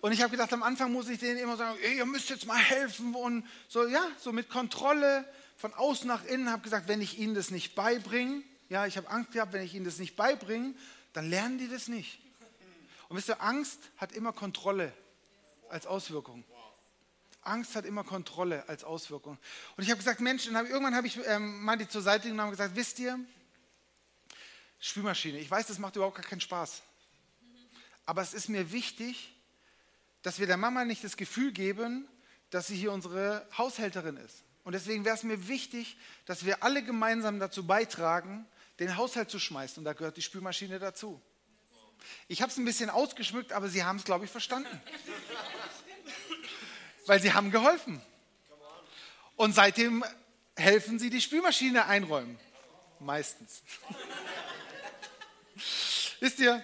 Und 0.02 0.12
ich 0.12 0.22
habe 0.22 0.32
gedacht, 0.32 0.52
am 0.52 0.64
Anfang 0.64 0.92
muss 0.92 1.08
ich 1.10 1.20
denen 1.20 1.40
immer 1.40 1.58
sagen, 1.58 1.78
ey, 1.82 1.98
ihr 1.98 2.06
müsst 2.06 2.30
jetzt 2.30 2.46
mal 2.46 2.58
helfen 2.58 3.16
und 3.16 3.48
so, 3.68 3.88
ja, 3.88 4.06
so 4.20 4.32
mit 4.32 4.50
Kontrolle 4.50 5.26
von 5.62 5.74
außen 5.74 6.08
nach 6.08 6.26
innen. 6.26 6.52
Habe 6.52 6.64
gesagt, 6.64 6.88
wenn 6.88 7.00
ich 7.00 7.18
ihnen 7.18 7.36
das 7.36 7.52
nicht 7.52 7.76
beibringe, 7.76 8.44
ja, 8.68 8.86
ich 8.88 8.98
habe 8.98 9.10
Angst 9.10 9.32
gehabt, 9.32 9.54
wenn 9.54 9.64
ich 9.64 9.74
ihnen 9.74 9.86
das 9.86 10.00
nicht 10.00 10.16
beibringe, 10.16 10.74
dann 11.14 11.30
lernen 11.30 11.58
die 11.58 11.68
das 11.68 11.88
nicht. 11.88 12.20
Und 13.08 13.18
wisst 13.18 13.30
ihr, 13.30 13.42
Angst 13.42 13.80
hat 13.98 14.12
immer 14.14 14.34
Kontrolle 14.34 14.94
als 15.70 15.86
Auswirkung. 15.86 16.44
Angst 17.42 17.76
hat 17.76 17.86
immer 17.86 18.04
Kontrolle 18.04 18.68
als 18.70 18.84
Auswirkung. 18.84 19.38
Und 19.76 19.84
ich 19.84 19.90
habe 19.90 19.98
gesagt, 19.98 20.20
Mensch, 20.20 20.48
hab, 20.52 20.68
irgendwann 20.68 20.96
habe 20.96 21.08
ich 21.08 21.20
ähm, 21.26 21.64
mal 21.64 21.78
die 21.78 21.88
zur 21.88 22.02
Seite 22.02 22.28
genommen 22.28 22.50
und 22.50 22.52
gesagt, 22.52 22.76
wisst 22.76 23.00
ihr, 23.00 23.20
Spülmaschine, 24.80 25.40
ich 25.40 25.50
weiß, 25.50 25.68
das 25.68 25.80
macht 25.80 25.96
überhaupt 25.96 26.16
gar 26.16 26.26
keinen 26.26 26.42
Spaß. 26.42 26.82
Aber 28.06 28.22
es 28.22 28.34
ist 28.34 28.50
mir 28.50 28.72
wichtig, 28.72 29.36
dass 30.22 30.40
wir 30.40 30.48
der 30.48 30.58
Mama 30.58 30.86
nicht 30.86 31.04
das 31.04 31.18
Gefühl 31.18 31.52
geben, 31.52 32.08
dass 32.50 32.68
sie 32.68 32.76
hier 32.76 32.92
unsere 32.92 33.48
Haushälterin 33.58 34.18
ist. 34.18 34.44
Und 34.64 34.74
deswegen 34.74 35.06
wäre 35.06 35.16
es 35.16 35.24
mir 35.24 35.48
wichtig, 35.48 35.98
dass 36.26 36.46
wir 36.46 36.64
alle 36.64 36.84
gemeinsam 36.84 37.40
dazu 37.40 37.66
beitragen, 37.66 38.46
den 38.80 38.98
Haushalt 38.98 39.30
zu 39.30 39.40
schmeißen. 39.40 39.80
Und 39.80 39.86
da 39.86 39.94
gehört 39.94 40.18
die 40.18 40.22
Spülmaschine 40.22 40.80
dazu. 40.80 41.22
Ich 42.28 42.42
habe 42.42 42.52
es 42.52 42.58
ein 42.58 42.66
bisschen 42.66 42.90
ausgeschmückt, 42.90 43.54
aber 43.54 43.70
Sie 43.70 43.84
haben 43.84 43.98
es, 43.98 44.04
glaube 44.04 44.26
ich, 44.26 44.32
verstanden 44.32 44.82
weil 47.06 47.22
sie 47.22 47.34
haben 47.34 47.52
geholfen. 47.52 48.02
Und 49.36 49.54
seitdem 49.54 50.04
helfen 50.56 51.00
sie 51.00 51.10
die 51.10 51.22
Spülmaschine 51.22 51.86
einräumen. 51.86 52.40
Meistens. 53.00 53.64
Wisst 56.20 56.40
ihr, 56.40 56.64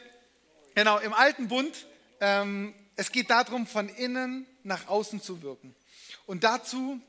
genau, 0.75 0.99
im 0.99 1.13
alten 1.13 1.47
Bund, 1.47 1.87
ähm, 2.19 2.75
es 2.95 3.11
geht 3.11 3.29
darum, 3.29 3.65
von 3.65 3.89
innen 3.89 4.45
nach 4.63 4.87
außen 4.87 5.21
zu 5.21 5.41
wirken. 5.41 5.75
Und 6.27 6.43
dazu 6.43 7.01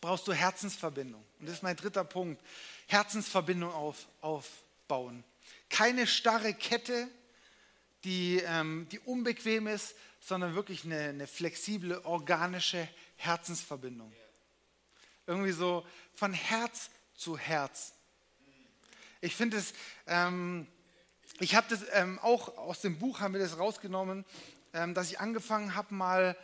brauchst 0.00 0.26
du 0.26 0.32
Herzensverbindung. 0.32 1.24
Und 1.38 1.46
das 1.46 1.56
ist 1.56 1.62
mein 1.62 1.76
dritter 1.76 2.04
Punkt. 2.04 2.42
Herzensverbindung 2.86 3.72
auf, 3.72 4.06
aufbauen. 4.20 5.24
Keine 5.68 6.06
starre 6.06 6.54
Kette, 6.54 7.08
die, 8.04 8.42
ähm, 8.44 8.88
die 8.90 8.98
unbequem 9.00 9.66
ist, 9.66 9.94
sondern 10.20 10.54
wirklich 10.54 10.84
eine, 10.84 11.00
eine 11.00 11.26
flexible, 11.26 12.00
organische 12.04 12.88
Herzensverbindung. 13.16 14.12
Irgendwie 15.26 15.52
so 15.52 15.86
von 16.14 16.32
Herz 16.32 16.90
zu 17.14 17.38
Herz. 17.38 17.92
Ich 19.20 19.36
finde 19.36 19.58
es, 19.58 19.74
ähm, 20.06 20.66
ich 21.40 21.54
habe 21.54 21.66
das 21.68 21.84
ähm, 21.92 22.18
auch 22.20 22.56
aus 22.56 22.80
dem 22.80 22.98
Buch, 22.98 23.20
haben 23.20 23.34
wir 23.34 23.40
das 23.40 23.58
rausgenommen, 23.58 24.24
ähm, 24.72 24.94
dass 24.94 25.10
ich 25.10 25.20
angefangen 25.20 25.74
habe, 25.74 25.94
mal 25.94 26.36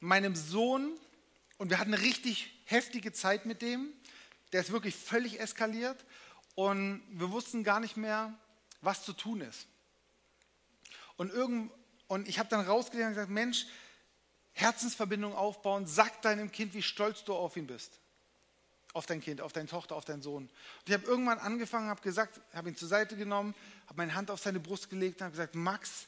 meinem 0.00 0.34
Sohn, 0.34 0.98
und 1.58 1.70
wir 1.70 1.78
hatten 1.78 1.92
eine 1.92 2.02
richtig 2.02 2.50
heftige 2.64 3.12
Zeit 3.12 3.46
mit 3.46 3.62
dem, 3.62 3.92
der 4.52 4.62
ist 4.62 4.72
wirklich 4.72 4.94
völlig 4.94 5.40
eskaliert 5.40 6.04
und 6.54 7.02
wir 7.10 7.30
wussten 7.30 7.64
gar 7.64 7.80
nicht 7.80 7.96
mehr, 7.96 8.32
was 8.80 9.04
zu 9.04 9.12
tun 9.12 9.40
ist. 9.40 9.66
Und 11.16 11.32
irgend, 11.32 11.70
und 12.06 12.28
ich 12.28 12.38
habe 12.38 12.48
dann 12.48 12.64
rausgelegt 12.64 13.08
und 13.08 13.14
gesagt, 13.14 13.30
Mensch, 13.30 13.66
Herzensverbindung 14.52 15.34
aufbauen, 15.34 15.86
sag 15.86 16.22
deinem 16.22 16.50
Kind, 16.50 16.74
wie 16.74 16.82
stolz 16.82 17.24
du 17.24 17.34
auf 17.34 17.56
ihn 17.56 17.66
bist. 17.66 18.00
Auf 18.92 19.06
dein 19.06 19.20
Kind, 19.20 19.40
auf 19.40 19.52
deine 19.52 19.68
Tochter, 19.68 19.94
auf 19.94 20.04
deinen 20.04 20.22
Sohn. 20.22 20.44
Und 20.44 20.52
ich 20.86 20.94
habe 20.94 21.04
irgendwann 21.06 21.38
angefangen, 21.38 21.88
habe 21.88 22.00
gesagt, 22.02 22.40
habe 22.54 22.68
ihn 22.68 22.76
zur 22.76 22.88
Seite 22.88 23.16
genommen, 23.16 23.54
habe 23.86 23.98
meine 23.98 24.14
Hand 24.14 24.30
auf 24.30 24.40
seine 24.40 24.58
Brust 24.58 24.90
gelegt 24.90 25.20
und 25.20 25.26
habe 25.26 25.32
gesagt, 25.32 25.54
Max, 25.54 26.06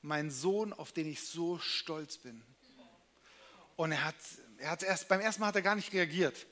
mein 0.00 0.30
Sohn, 0.30 0.72
auf 0.72 0.92
den 0.92 1.06
ich 1.06 1.22
so 1.28 1.58
stolz 1.58 2.16
bin. 2.16 2.42
Und 3.76 3.92
er 3.92 4.04
hat, 4.04 4.16
er 4.62 4.70
hat 4.70 4.82
erst, 4.82 5.08
beim 5.08 5.20
ersten 5.20 5.40
Mal 5.40 5.48
hat 5.48 5.56
er 5.56 5.62
gar 5.62 5.74
nicht 5.74 5.92
reagiert. 5.92 6.46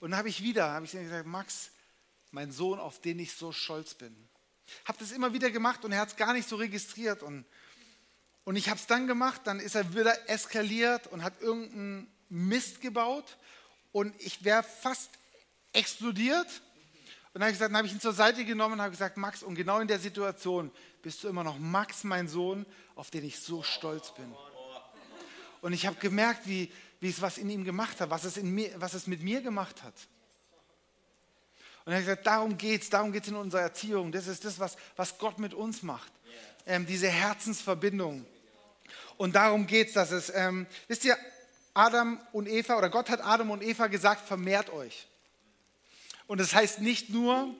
Und 0.00 0.10
dann 0.10 0.18
habe 0.18 0.28
ich 0.28 0.42
wieder, 0.42 0.70
habe 0.70 0.86
ich 0.86 0.92
gesagt, 0.92 1.26
Max, 1.26 1.70
mein 2.30 2.52
Sohn, 2.52 2.78
auf 2.78 3.00
den 3.00 3.18
ich 3.18 3.34
so 3.34 3.52
stolz 3.52 3.94
bin. 3.94 4.14
Habe 4.84 4.98
das 4.98 5.12
immer 5.12 5.32
wieder 5.32 5.50
gemacht 5.50 5.84
und 5.84 5.92
er 5.92 6.00
hat 6.00 6.08
es 6.08 6.16
gar 6.16 6.32
nicht 6.32 6.48
so 6.48 6.56
registriert. 6.56 7.22
Und 7.22 7.44
und 8.46 8.54
ich 8.54 8.68
habe 8.68 8.78
es 8.78 8.86
dann 8.86 9.08
gemacht, 9.08 9.40
dann 9.44 9.58
ist 9.58 9.74
er 9.74 9.92
wieder 9.92 10.30
eskaliert 10.30 11.08
und 11.08 11.24
hat 11.24 11.42
irgendeinen 11.42 12.06
Mist 12.28 12.80
gebaut 12.80 13.36
und 13.90 14.14
ich 14.20 14.44
wäre 14.44 14.62
fast 14.62 15.10
explodiert. 15.72 16.46
Und 17.34 17.40
dann 17.40 17.42
habe 17.42 17.50
ich, 17.50 17.56
gesagt, 17.56 17.70
dann 17.70 17.76
habe 17.76 17.88
ich 17.88 17.92
ihn 17.92 18.00
zur 18.00 18.12
Seite 18.12 18.44
genommen 18.44 18.74
und 18.74 18.82
habe 18.82 18.92
gesagt, 18.92 19.16
Max, 19.16 19.42
und 19.42 19.56
genau 19.56 19.80
in 19.80 19.88
der 19.88 19.98
Situation 19.98 20.70
bist 21.02 21.24
du 21.24 21.28
immer 21.28 21.42
noch 21.42 21.58
Max, 21.58 22.04
mein 22.04 22.28
Sohn, 22.28 22.64
auf 22.94 23.10
den 23.10 23.24
ich 23.24 23.40
so 23.40 23.64
stolz 23.64 24.14
bin. 24.14 24.32
Und 25.60 25.72
ich 25.72 25.84
habe 25.84 25.96
gemerkt, 25.96 26.46
wie, 26.46 26.70
wie 27.00 27.08
es 27.08 27.20
was 27.20 27.38
in 27.38 27.50
ihm 27.50 27.64
gemacht 27.64 28.00
hat, 28.00 28.10
was 28.10 28.24
es, 28.24 28.36
in 28.36 28.50
mir, 28.50 28.70
was 28.76 28.94
es 28.94 29.06
mit 29.06 29.22
mir 29.22 29.40
gemacht 29.40 29.82
hat. 29.82 29.94
Und 31.84 31.92
er 31.92 31.98
hat 31.98 32.04
gesagt, 32.04 32.26
darum 32.26 32.58
geht 32.58 32.82
es, 32.82 32.90
darum 32.90 33.12
geht 33.12 33.22
es 33.22 33.28
in 33.28 33.36
unserer 33.36 33.62
Erziehung. 33.62 34.10
Das 34.10 34.26
ist 34.26 34.44
das, 34.44 34.58
was, 34.58 34.76
was 34.96 35.18
Gott 35.18 35.38
mit 35.38 35.54
uns 35.54 35.82
macht. 35.82 36.12
Ähm, 36.66 36.84
diese 36.84 37.08
Herzensverbindung. 37.08 38.26
Und 39.16 39.36
darum 39.36 39.66
geht 39.66 39.88
es, 39.88 39.94
dass 39.94 40.10
es, 40.10 40.32
ähm, 40.34 40.66
wisst 40.88 41.04
ihr, 41.04 41.16
Adam 41.74 42.20
und 42.32 42.48
Eva, 42.48 42.76
oder 42.76 42.88
Gott 42.88 43.08
hat 43.08 43.24
Adam 43.24 43.50
und 43.50 43.62
Eva 43.62 43.86
gesagt, 43.86 44.26
vermehrt 44.26 44.70
euch. 44.70 45.06
Und 46.26 46.40
das 46.40 46.54
heißt 46.54 46.80
nicht 46.80 47.10
nur 47.10 47.54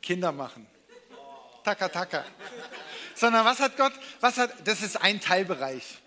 Kinder 0.00 0.30
machen. 0.30 0.66
Taka, 1.64 1.88
taka. 1.88 2.24
Sondern 3.14 3.44
was 3.44 3.58
hat 3.58 3.76
Gott, 3.76 3.94
was 4.20 4.36
hat, 4.36 4.52
das 4.64 4.82
ist 4.82 5.00
ein 5.00 5.20
Teilbereich. 5.20 5.98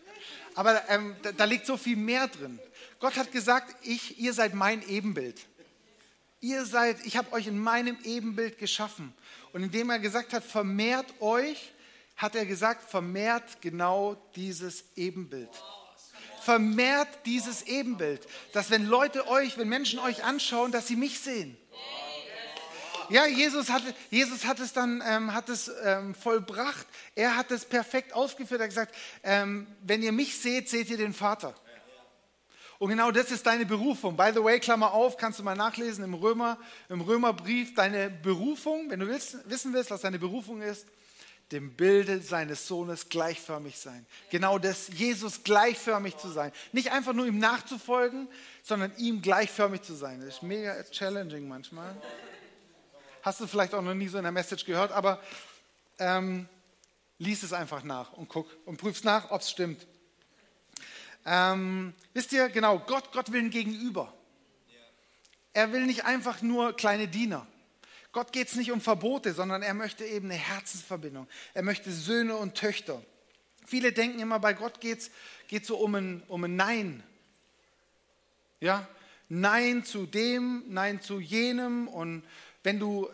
Aber 0.57 0.89
ähm, 0.89 1.15
da, 1.21 1.31
da 1.31 1.45
liegt 1.45 1.67
so 1.67 1.77
viel 1.77 1.95
mehr 1.95 2.27
drin. 2.27 2.59
Gott 2.99 3.15
hat 3.15 3.31
gesagt, 3.31 3.75
ich, 3.83 4.19
ihr 4.19 4.33
seid 4.33 4.55
mein 4.55 4.81
Ebenbild. 4.89 5.39
Ihr 6.41 6.65
seid, 6.65 7.05
ich 7.05 7.15
habe 7.15 7.31
euch 7.33 7.45
in 7.45 7.59
meinem 7.59 7.95
Ebenbild 8.03 8.57
geschaffen. 8.57 9.13
Und 9.53 9.61
indem 9.61 9.91
er 9.91 9.99
gesagt 9.99 10.33
hat, 10.33 10.43
vermehrt 10.43 11.21
euch, 11.21 11.73
hat 12.15 12.35
er 12.35 12.47
gesagt, 12.47 12.89
vermehrt 12.89 13.61
genau 13.61 14.17
dieses 14.35 14.85
Ebenbild. 14.95 15.51
Vermehrt 16.41 17.07
dieses 17.27 17.61
Ebenbild, 17.67 18.27
dass 18.53 18.71
wenn 18.71 18.87
Leute 18.87 19.27
euch, 19.27 19.59
wenn 19.59 19.69
Menschen 19.69 19.99
euch 19.99 20.23
anschauen, 20.23 20.71
dass 20.71 20.87
sie 20.87 20.95
mich 20.95 21.19
sehen. 21.19 21.55
Ja, 23.09 23.25
Jesus 23.25 23.69
hat, 23.69 23.83
Jesus 24.09 24.45
hat 24.45 24.59
es 24.59 24.73
dann 24.73 25.01
ähm, 25.05 25.33
hat 25.33 25.49
es, 25.49 25.71
ähm, 25.83 26.13
vollbracht. 26.13 26.85
Er 27.15 27.37
hat 27.37 27.51
es 27.51 27.63
perfekt 27.63 28.13
ausgeführt. 28.13 28.59
Er 28.59 28.65
hat 28.65 28.69
gesagt, 28.69 28.95
ähm, 29.23 29.67
wenn 29.81 30.03
ihr 30.03 30.11
mich 30.11 30.37
seht, 30.37 30.69
seht 30.69 30.89
ihr 30.89 30.97
den 30.97 31.13
Vater. 31.13 31.55
Und 32.79 32.89
genau 32.89 33.09
das 33.11 33.31
ist 33.31 33.45
deine 33.45 33.65
Berufung. 33.65 34.15
By 34.15 34.31
the 34.33 34.43
way, 34.43 34.59
Klammer 34.59 34.93
auf, 34.93 35.17
kannst 35.17 35.39
du 35.39 35.43
mal 35.43 35.55
nachlesen 35.55 36.03
im, 36.03 36.13
Römer, 36.13 36.59
im 36.89 37.01
Römerbrief, 37.01 37.73
deine 37.73 38.09
Berufung, 38.09 38.89
wenn 38.89 38.99
du 38.99 39.07
willst, 39.07 39.49
wissen 39.49 39.73
willst, 39.73 39.89
was 39.89 40.01
deine 40.01 40.19
Berufung 40.19 40.61
ist, 40.61 40.85
dem 41.51 41.73
Bilde 41.73 42.21
seines 42.21 42.67
Sohnes 42.67 43.09
gleichförmig 43.09 43.77
sein. 43.77 44.05
Genau 44.29 44.59
das, 44.59 44.89
Jesus 44.89 45.43
gleichförmig 45.43 46.17
zu 46.17 46.29
sein. 46.29 46.51
Nicht 46.71 46.91
einfach 46.91 47.13
nur 47.13 47.25
ihm 47.25 47.39
nachzufolgen, 47.39 48.27
sondern 48.61 48.91
ihm 48.97 49.21
gleichförmig 49.21 49.81
zu 49.81 49.95
sein. 49.95 50.19
Das 50.19 50.35
ist 50.35 50.43
mega 50.43 50.83
challenging 50.91 51.47
manchmal. 51.47 51.95
Hast 53.27 53.41
du 53.41 53.47
vielleicht 53.47 53.73
auch 53.73 53.81
noch 53.81 53.93
nie 53.93 54.07
so 54.07 54.17
in 54.17 54.23
der 54.23 54.31
Message 54.31 54.63
gehört, 54.63 54.93
aber 54.93 55.21
ähm, 55.99 56.47
lies 57.17 57.43
es 57.43 57.51
einfach 57.51 57.83
nach 57.83 58.13
und 58.13 58.29
guck 58.29 58.47
und 58.63 58.77
prüfst 58.77 59.03
nach, 59.03 59.31
ob 59.31 59.41
es 59.41 59.51
stimmt. 59.51 59.85
Ähm, 61.25 61.93
wisst 62.13 62.31
ihr, 62.31 62.47
genau, 62.47 62.79
Gott, 62.79 63.11
Gott 63.11 63.33
will 63.33 63.41
ein 63.41 63.49
Gegenüber. 63.49 64.13
Er 65.51 65.73
will 65.73 65.87
nicht 65.87 66.05
einfach 66.05 66.41
nur 66.41 66.71
kleine 66.71 67.09
Diener. 67.09 67.45
Gott 68.13 68.31
geht 68.31 68.47
es 68.47 68.55
nicht 68.55 68.71
um 68.71 68.79
Verbote, 68.79 69.33
sondern 69.33 69.61
er 69.61 69.73
möchte 69.73 70.05
eben 70.05 70.31
eine 70.31 70.39
Herzensverbindung. 70.39 71.27
Er 71.53 71.63
möchte 71.63 71.91
Söhne 71.91 72.37
und 72.37 72.55
Töchter. 72.55 73.03
Viele 73.65 73.91
denken 73.91 74.19
immer, 74.19 74.39
bei 74.39 74.53
Gott 74.53 74.79
geht 74.79 75.01
es 75.01 75.67
so 75.67 75.75
um 75.75 75.95
ein, 75.95 76.23
um 76.29 76.45
ein 76.45 76.55
Nein. 76.55 77.03
Ja, 78.61 78.87
Nein 79.27 79.83
zu 79.83 80.05
dem, 80.05 80.63
Nein 80.69 81.01
zu 81.01 81.19
jenem. 81.19 81.89
Und 81.89 82.23
wenn 82.63 82.79
du 82.79 83.09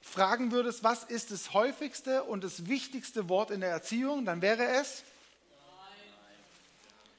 fragen 0.00 0.52
würdest, 0.52 0.84
was 0.84 1.04
ist 1.04 1.30
das 1.30 1.52
häufigste 1.52 2.24
und 2.24 2.44
das 2.44 2.66
wichtigste 2.66 3.28
Wort 3.28 3.50
in 3.50 3.60
der 3.60 3.70
Erziehung, 3.70 4.24
dann 4.24 4.42
wäre 4.42 4.66
es 4.66 5.02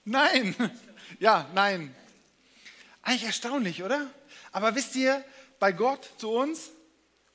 Nein. 0.05 0.55
Ja, 1.19 1.47
nein. 1.55 1.95
Eigentlich 3.01 3.23
erstaunlich, 3.23 3.81
oder? 3.81 4.05
Aber 4.51 4.75
wisst 4.75 4.95
ihr, 4.95 5.25
bei 5.57 5.71
Gott 5.71 6.07
zu 6.17 6.29
uns 6.29 6.69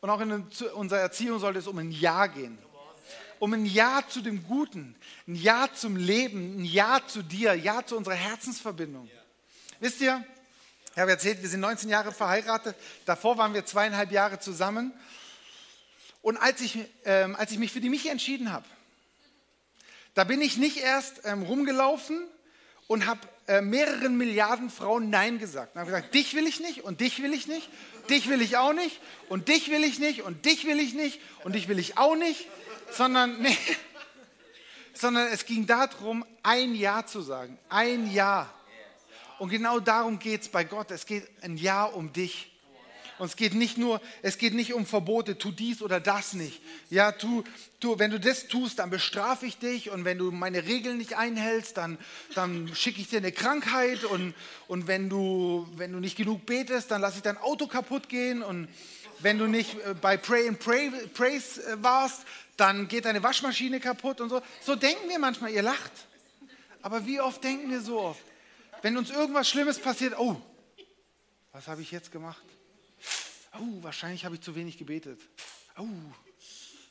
und 0.01 0.11
auch 0.11 0.21
in 0.21 0.47
unserer 0.75 1.01
Erziehung 1.01 1.41
sollte 1.41 1.59
es 1.59 1.67
um 1.67 1.77
ein 1.79 1.91
Ja 1.91 2.29
gehen. 2.29 2.57
Um 3.41 3.53
ein 3.53 3.67
Ja 3.67 4.05
zu 4.09 4.21
dem 4.21 4.45
Guten, 4.45 4.95
ein 5.27 5.35
Ja 5.35 5.69
zum 5.75 5.97
Leben, 5.97 6.61
ein 6.61 6.65
Ja 6.65 7.01
zu 7.05 7.23
dir, 7.23 7.55
Ja 7.55 7.85
zu 7.85 7.97
unserer 7.97 8.15
Herzensverbindung. 8.15 9.11
Wisst 9.81 10.01
ihr, 10.01 10.25
ich 10.95 11.01
habe 11.01 11.11
erzählt, 11.11 11.43
wir 11.43 11.49
sind 11.49 11.59
19 11.61 11.89
Jahre 11.89 12.13
verheiratet, 12.13 12.77
davor 13.05 13.37
waren 13.37 13.53
wir 13.53 13.67
zweieinhalb 13.67 14.13
Jahre 14.13 14.39
zusammen. 14.39 14.93
Und 16.23 16.37
als 16.37 16.61
ich, 16.61 16.79
ähm, 17.05 17.35
als 17.35 17.51
ich 17.51 17.59
mich 17.59 17.73
für 17.73 17.81
die 17.81 17.89
Michi 17.89 18.09
entschieden 18.09 18.53
habe, 18.53 18.65
da 20.15 20.23
bin 20.23 20.41
ich 20.41 20.57
nicht 20.57 20.77
erst 20.77 21.23
ähm, 21.25 21.43
rumgelaufen 21.43 22.25
und 22.87 23.07
habe 23.07 23.21
äh, 23.49 23.61
mehreren 23.61 24.17
Milliarden 24.17 24.71
Frauen 24.71 25.11
Nein 25.11 25.41
gesagt. 25.41 25.75
Und 25.75 25.81
habe 25.81 25.91
gesagt, 25.91 26.15
dich 26.15 26.35
will 26.35 26.47
ich 26.47 26.61
nicht 26.61 26.85
und 26.85 27.01
dich 27.01 27.21
will 27.21 27.35
ich 27.35 27.49
nicht, 27.49 27.69
dich 28.09 28.29
will 28.29 28.41
ich 28.41 28.57
auch 28.57 28.73
nicht 28.73 29.01
und 29.29 29.49
dich 29.49 29.73
will 29.73 29.83
ich 29.83 29.99
nicht 29.99 30.23
und 30.23 30.47
dich 30.47 30.65
will 30.65 30.79
ich 30.79 30.95
nicht 30.95 31.21
und 31.43 31.57
dich 31.57 31.67
will 31.67 31.81
ich 31.81 31.99
auch 31.99 32.15
nicht, 32.15 32.47
sondern, 32.93 33.39
nee, 33.43 33.59
sondern 34.95 35.27
es 35.33 35.45
ging 35.45 35.67
darum, 35.67 36.25
ein 36.45 36.77
Ja 36.77 37.05
zu 37.05 37.21
sagen, 37.21 37.59
ein 37.69 38.13
Ja. 38.13 38.49
Und 39.39 39.49
genau 39.49 39.81
darum 39.81 40.19
geht 40.19 40.43
es 40.43 40.49
bei 40.49 40.65
Gott. 40.65 40.91
Es 40.91 41.07
geht 41.07 41.27
ein 41.43 41.57
Ja 41.57 41.85
um 41.85 42.13
dich. 42.13 42.51
Und 43.19 43.27
es 43.27 43.37
geht 43.37 43.55
nicht 43.55 43.79
nur, 43.79 44.01
es 44.23 44.39
geht 44.39 44.55
nicht 44.55 44.75
um 44.75 44.87
Verbote, 44.87 45.39
tu 45.39 45.53
dies 45.53 45.83
oder 45.83 46.01
das 46.01 46.33
nicht. 46.33 46.61
Ja, 46.91 47.13
tu, 47.13 47.45
tu, 47.79 47.99
wenn 47.99 48.11
du 48.11 48.19
das 48.19 48.49
tust, 48.49 48.81
dann 48.81 48.91
bestrafe 48.91 49.47
ich 49.47 49.57
dich 49.57 49.91
und 49.91 50.05
wenn 50.05 50.19
du 50.19 50.33
meine 50.33 50.65
Regeln 50.65 50.99
nicht 50.99 51.17
einhältst, 51.17 51.77
dann, 51.77 51.97
dann 52.35 52.75
schicke 52.75 53.01
ich 53.01 53.09
dir 53.09 53.19
eine 53.19 53.31
Krankheit 53.31 54.03
und, 54.03 54.35
und 54.67 54.89
wenn, 54.89 55.09
du, 55.09 55.69
wenn 55.77 55.93
du 55.93 56.01
nicht 56.01 56.17
genug 56.17 56.45
betest, 56.45 56.91
dann 56.91 57.01
lasse 57.01 57.19
ich 57.19 57.23
dein 57.23 57.39
Auto 57.39 57.69
kaputt 57.69 58.09
gehen 58.09 58.43
und 58.43 58.69
wenn 59.21 59.39
du 59.39 59.47
nicht 59.47 59.75
äh, 59.87 59.95
bei 59.95 60.17
Pray 60.17 60.49
and 60.49 60.59
Pray, 60.59 60.91
Praise 61.15 61.65
äh, 61.65 61.83
warst, 61.83 62.23
dann 62.57 62.89
geht 62.89 63.05
deine 63.05 63.23
Waschmaschine 63.23 63.79
kaputt 63.79 64.21
und 64.21 64.29
so. 64.29 64.43
So 64.61 64.75
denken 64.75 65.09
wir 65.09 65.21
manchmal, 65.21 65.53
ihr 65.53 65.63
lacht. 65.63 65.93
Aber 66.83 67.07
wie 67.07 67.21
oft 67.21 67.43
denken 67.43 67.71
wir 67.71 67.81
so 67.81 68.01
oft? 68.01 68.21
Wenn 68.85 68.99
uns 68.99 69.09
irgendwas 69.09 69.49
Schlimmes 69.49 69.79
passiert, 69.79 70.13
oh, 70.19 70.37
was 71.53 71.69
habe 71.69 71.81
ich 71.81 71.91
jetzt 71.91 72.13
gemacht? 72.13 72.45
oh, 73.59 73.83
wahrscheinlich 73.83 74.27
habe 74.27 74.35
ich 74.35 74.43
zu 74.43 74.55
wenig 74.57 74.77
gebetet. 74.77 75.19
Oh, 75.79 75.87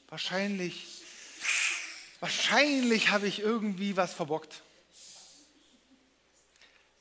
wahrscheinlich, 0.07 1.03
wahrscheinlich 2.19 3.11
habe 3.11 3.27
ich 3.27 3.41
irgendwie 3.41 3.95
was 3.95 4.11
verbockt. 4.11 4.63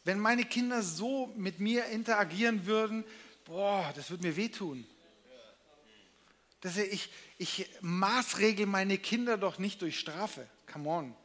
Wenn 0.05 0.18
meine 0.18 0.44
Kinder 0.44 0.83
so 0.83 1.33
mit 1.38 1.59
mir 1.59 1.87
interagieren 1.87 2.66
würden, 2.66 3.02
boah, 3.46 3.90
das 3.96 4.11
würde 4.11 4.26
mir 4.26 4.37
wehtun. 4.37 4.87
Das, 6.61 6.76
ich, 6.76 7.09
ich 7.38 7.66
maßregel 7.81 8.66
meine 8.66 8.98
Kinder 8.98 9.38
doch 9.38 9.59
nicht 9.59 9.81
durch 9.81 9.98
Strafe. 9.98 10.46
Come 10.70 10.87
on. 10.90 11.16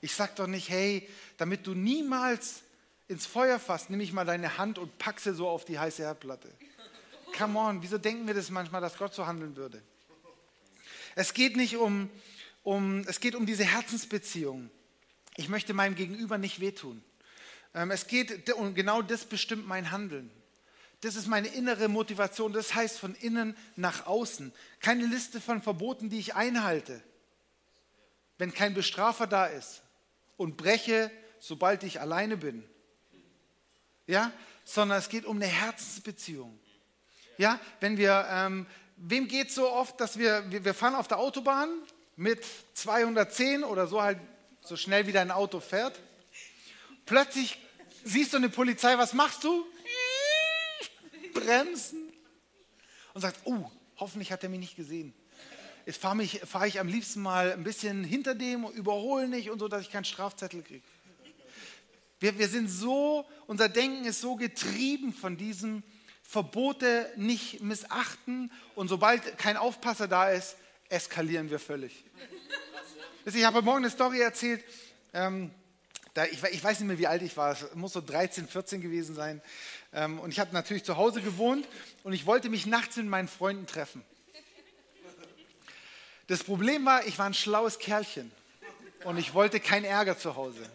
Ich 0.00 0.14
sage 0.14 0.32
doch 0.36 0.46
nicht, 0.46 0.70
hey, 0.70 1.06
damit 1.36 1.66
du 1.66 1.74
niemals 1.74 2.62
ins 3.08 3.26
Feuer 3.26 3.58
fasst, 3.58 3.90
nehme 3.90 4.02
ich 4.02 4.12
mal 4.12 4.24
deine 4.24 4.58
Hand 4.58 4.78
und 4.78 4.98
pack 4.98 5.20
sie 5.20 5.34
so 5.34 5.48
auf 5.48 5.64
die 5.64 5.78
heiße 5.78 6.02
Herdplatte 6.02 6.52
come 7.36 7.58
on, 7.58 7.82
wieso 7.82 7.98
denken 7.98 8.26
wir 8.26 8.34
das 8.34 8.50
manchmal, 8.50 8.80
dass 8.80 8.96
Gott 8.96 9.14
so 9.14 9.26
handeln 9.26 9.56
würde? 9.56 9.82
Es 11.14 11.34
geht 11.34 11.56
nicht 11.56 11.76
um, 11.76 12.10
um, 12.62 13.00
es 13.06 13.20
geht 13.20 13.34
um 13.34 13.46
diese 13.46 13.64
Herzensbeziehung. 13.64 14.70
Ich 15.36 15.48
möchte 15.48 15.74
meinem 15.74 15.94
Gegenüber 15.94 16.38
nicht 16.38 16.60
wehtun. 16.60 17.02
Ähm, 17.74 17.90
es 17.90 18.06
geht, 18.06 18.50
und 18.52 18.74
genau 18.74 19.02
das 19.02 19.24
bestimmt 19.24 19.66
mein 19.66 19.90
Handeln. 19.90 20.30
Das 21.02 21.14
ist 21.14 21.26
meine 21.26 21.48
innere 21.48 21.88
Motivation. 21.88 22.52
Das 22.52 22.74
heißt 22.74 22.98
von 22.98 23.14
innen 23.14 23.56
nach 23.76 24.06
außen. 24.06 24.52
Keine 24.80 25.06
Liste 25.06 25.40
von 25.40 25.62
Verboten, 25.62 26.10
die 26.10 26.18
ich 26.18 26.34
einhalte, 26.34 27.02
wenn 28.38 28.52
kein 28.52 28.74
Bestrafer 28.74 29.26
da 29.26 29.46
ist 29.46 29.82
und 30.36 30.56
breche, 30.56 31.10
sobald 31.38 31.82
ich 31.82 32.00
alleine 32.00 32.36
bin. 32.36 32.64
Ja, 34.06 34.32
sondern 34.64 34.98
es 34.98 35.08
geht 35.08 35.24
um 35.24 35.36
eine 35.36 35.46
Herzensbeziehung. 35.46 36.58
Ja, 37.38 37.60
wenn 37.80 37.96
wir, 37.96 38.26
ähm, 38.30 38.66
wem 38.96 39.28
geht 39.28 39.50
so 39.50 39.70
oft, 39.70 40.00
dass 40.00 40.18
wir, 40.18 40.50
wir, 40.50 40.64
wir 40.64 40.74
fahren 40.74 40.94
auf 40.94 41.08
der 41.08 41.18
Autobahn 41.18 41.68
mit 42.16 42.44
210 42.74 43.64
oder 43.64 43.86
so 43.86 44.00
halt 44.02 44.18
so 44.62 44.76
schnell 44.76 45.06
wie 45.06 45.12
dein 45.12 45.30
Auto 45.30 45.60
fährt. 45.60 46.00
Plötzlich 47.04 47.58
siehst 48.04 48.32
du 48.32 48.38
eine 48.38 48.48
Polizei, 48.48 48.96
was 48.98 49.12
machst 49.12 49.44
du? 49.44 49.64
Bremsen. 51.34 52.12
Und 53.12 53.20
sagst, 53.20 53.40
oh, 53.44 53.70
hoffentlich 53.96 54.32
hat 54.32 54.42
er 54.42 54.48
mich 54.48 54.60
nicht 54.60 54.76
gesehen. 54.76 55.14
Jetzt 55.84 56.00
fahre 56.00 56.26
fahr 56.26 56.66
ich 56.66 56.80
am 56.80 56.88
liebsten 56.88 57.22
mal 57.22 57.52
ein 57.52 57.62
bisschen 57.62 58.02
hinter 58.02 58.34
dem, 58.34 58.64
überhole 58.64 59.28
nicht 59.28 59.50
und 59.50 59.60
so, 59.60 59.68
dass 59.68 59.82
ich 59.82 59.90
keinen 59.90 60.04
Strafzettel 60.04 60.62
kriege. 60.62 60.82
Wir, 62.18 62.38
wir 62.38 62.48
sind 62.48 62.68
so, 62.68 63.26
unser 63.46 63.68
Denken 63.68 64.04
ist 64.04 64.20
so 64.20 64.36
getrieben 64.36 65.12
von 65.12 65.36
diesem 65.36 65.82
Verbote 66.22 67.12
nicht 67.16 67.60
missachten 67.62 68.50
und 68.74 68.88
sobald 68.88 69.38
kein 69.38 69.56
Aufpasser 69.56 70.08
da 70.08 70.30
ist, 70.30 70.56
eskalieren 70.88 71.50
wir 71.50 71.58
völlig. 71.58 72.04
Ich 73.24 73.44
habe 73.44 73.60
morgen 73.62 73.78
eine 73.78 73.90
Story 73.90 74.20
erzählt. 74.20 74.64
Ähm, 75.12 75.50
da, 76.14 76.24
ich, 76.24 76.42
ich, 76.42 76.64
weiß 76.64 76.80
nicht 76.80 76.88
mehr, 76.88 76.98
wie 76.98 77.06
alt 77.06 77.22
ich 77.22 77.36
war. 77.36 77.52
Es 77.52 77.74
muss 77.74 77.92
so 77.92 78.00
13, 78.00 78.48
14 78.48 78.80
gewesen 78.80 79.14
sein. 79.14 79.42
Ähm, 79.92 80.18
und 80.18 80.30
ich 80.30 80.38
habe 80.38 80.52
natürlich 80.54 80.84
zu 80.84 80.96
Hause 80.96 81.20
gewohnt 81.20 81.66
und 82.04 82.12
ich 82.12 82.24
wollte 82.24 82.48
mich 82.48 82.66
nachts 82.66 82.96
mit 82.96 83.06
meinen 83.06 83.28
Freunden 83.28 83.66
treffen. 83.66 84.02
Das 86.28 86.42
Problem 86.42 86.84
war, 86.86 87.06
ich 87.06 87.18
war 87.18 87.26
ein 87.26 87.34
schlaues 87.34 87.78
Kerlchen. 87.78 88.32
Und 89.04 89.18
ich 89.18 89.34
wollte 89.34 89.60
keinen 89.60 89.84
Ärger 89.84 90.18
zu 90.18 90.34
Hause. 90.34 90.68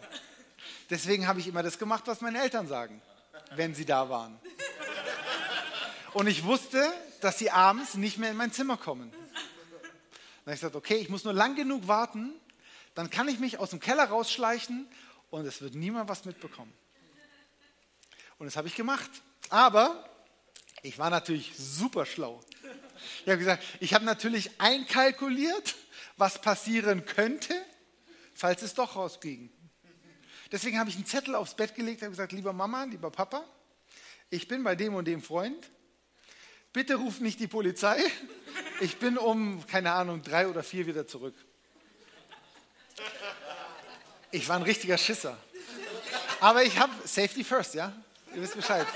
Deswegen 0.92 1.26
habe 1.26 1.40
ich 1.40 1.46
immer 1.46 1.62
das 1.62 1.78
gemacht, 1.78 2.02
was 2.04 2.20
meine 2.20 2.38
Eltern 2.42 2.68
sagen, 2.68 3.00
wenn 3.56 3.74
sie 3.74 3.86
da 3.86 4.10
waren. 4.10 4.38
Und 6.12 6.26
ich 6.26 6.44
wusste, 6.44 6.92
dass 7.22 7.38
sie 7.38 7.50
abends 7.50 7.94
nicht 7.94 8.18
mehr 8.18 8.30
in 8.30 8.36
mein 8.36 8.52
Zimmer 8.52 8.76
kommen. 8.76 9.10
Dann 9.10 9.20
habe 10.42 10.54
ich 10.54 10.60
gesagt, 10.60 10.76
okay, 10.76 10.96
ich 10.96 11.08
muss 11.08 11.24
nur 11.24 11.32
lang 11.32 11.56
genug 11.56 11.88
warten, 11.88 12.34
dann 12.94 13.08
kann 13.08 13.26
ich 13.28 13.38
mich 13.38 13.56
aus 13.56 13.70
dem 13.70 13.80
Keller 13.80 14.04
rausschleichen 14.04 14.86
und 15.30 15.46
es 15.46 15.62
wird 15.62 15.74
niemand 15.74 16.10
was 16.10 16.26
mitbekommen. 16.26 16.74
Und 18.36 18.44
das 18.44 18.58
habe 18.58 18.68
ich 18.68 18.74
gemacht. 18.74 19.10
Aber 19.48 20.06
ich 20.82 20.98
war 20.98 21.08
natürlich 21.08 21.54
super 21.56 22.04
schlau. 22.04 22.42
Ich 23.22 23.28
habe 23.28 23.38
gesagt, 23.38 23.64
ich 23.80 23.94
habe 23.94 24.04
natürlich 24.04 24.60
einkalkuliert, 24.60 25.74
was 26.18 26.42
passieren 26.42 27.06
könnte, 27.06 27.54
falls 28.34 28.60
es 28.60 28.74
doch 28.74 28.94
rausging. 28.94 29.50
Deswegen 30.52 30.78
habe 30.78 30.90
ich 30.90 30.96
einen 30.96 31.06
Zettel 31.06 31.34
aufs 31.34 31.54
Bett 31.54 31.74
gelegt 31.74 32.02
und 32.02 32.10
gesagt, 32.10 32.32
lieber 32.32 32.52
Mama, 32.52 32.84
lieber 32.84 33.10
Papa, 33.10 33.42
ich 34.28 34.46
bin 34.48 34.62
bei 34.62 34.76
dem 34.76 34.94
und 34.94 35.06
dem 35.06 35.22
Freund. 35.22 35.70
Bitte 36.74 36.96
ruf 36.96 37.20
nicht 37.20 37.40
die 37.40 37.48
Polizei. 37.48 37.98
Ich 38.80 38.98
bin 38.98 39.16
um, 39.16 39.66
keine 39.66 39.92
Ahnung, 39.92 40.22
drei 40.22 40.46
oder 40.48 40.62
vier 40.62 40.86
wieder 40.86 41.06
zurück. 41.06 41.34
Ich 44.30 44.48
war 44.48 44.56
ein 44.56 44.62
richtiger 44.62 44.98
Schisser. 44.98 45.38
Aber 46.40 46.62
ich 46.64 46.78
habe 46.78 46.92
Safety 47.06 47.44
first, 47.44 47.74
ja? 47.74 47.92
Ihr 48.34 48.42
wisst 48.42 48.56
Bescheid. 48.56 48.86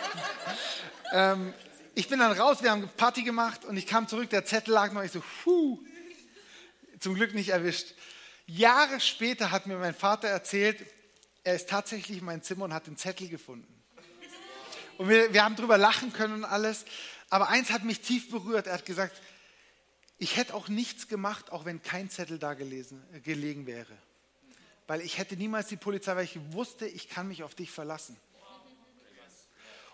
Ähm, 1.13 1.55
ich 1.95 2.09
bin 2.09 2.19
dann 2.19 2.33
raus, 2.33 2.63
wir 2.63 2.71
haben 2.71 2.89
Party 2.97 3.23
gemacht 3.23 3.65
und 3.65 3.77
ich 3.77 3.87
kam 3.87 4.09
zurück, 4.09 4.29
der 4.29 4.45
Zettel 4.45 4.75
lag 4.75 4.93
noch, 4.93 5.03
ich 5.03 5.13
so, 5.13 5.23
puh, 5.45 5.79
zum 7.01 7.15
Glück 7.15 7.35
nicht 7.35 7.51
erwischt. 7.51 7.95
Jahre 8.47 9.01
später 9.01 9.51
hat 9.51 9.67
mir 9.67 9.79
mein 9.79 9.95
Vater 9.95 10.29
erzählt, 10.29 10.85
er 11.47 11.55
ist 11.55 11.69
tatsächlich 11.69 12.19
in 12.19 12.25
mein 12.25 12.43
Zimmer 12.43 12.65
und 12.65 12.75
hat 12.75 12.89
den 12.89 12.97
Zettel 12.97 13.29
gefunden. 13.29 13.73
Und 14.99 15.09
wir, 15.09 15.33
wir 15.33 15.45
haben 15.45 15.55
drüber 15.55 15.79
lachen 15.79 16.13
können 16.13 16.35
und 16.35 16.45
alles. 16.45 16.85
Aber 17.31 17.49
eins 17.49 17.71
hat 17.71 17.85
mich 17.85 18.01
tief 18.01 18.33
berührt. 18.33 18.67
Er 18.67 18.75
hat 18.75 18.85
gesagt, 18.85 19.23
ich 20.19 20.37
hätte 20.37 20.55
auch 20.55 20.67
nichts 20.67 21.07
gemacht, 21.07 21.53
auch 21.53 21.65
wenn 21.65 21.81
kein 21.81 22.11
Zettel 22.11 22.41
da 22.41 22.55
gelesen, 22.55 23.01
äh, 23.13 23.21
gelegen 23.21 23.65
wäre. 23.65 23.93
Weil 24.89 25.01
ich 25.03 25.19
hätte 25.19 25.37
niemals 25.37 25.69
die 25.69 25.77
Polizei, 25.77 26.17
weil 26.17 26.25
ich 26.25 26.37
wusste, 26.53 26.89
ich 26.89 27.09
kann 27.09 27.29
mich 27.29 27.45
auf 27.45 27.55
dich 27.55 27.71
verlassen. 27.71 28.17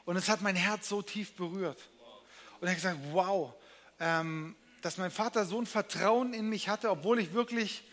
Und 0.07 0.17
es 0.17 0.31
hat 0.31 0.41
mein 0.41 0.57
Herz 0.57 0.89
so 0.89 1.03
tief 1.03 1.35
berührt. 1.35 1.87
Und 2.61 2.67
er 2.67 2.71
hat 2.71 2.77
gesagt, 2.77 2.99
wow, 3.11 3.53
ähm, 4.01 4.57
dass 4.81 4.97
mein 4.97 5.11
Vater 5.11 5.45
so 5.45 5.61
ein 5.61 5.67
Vertrauen 5.67 6.33
in 6.33 6.49
mich 6.49 6.71
hatte, 6.71 6.89
obwohl 6.89 7.19
ich 7.19 7.35
wirklich 7.35 7.85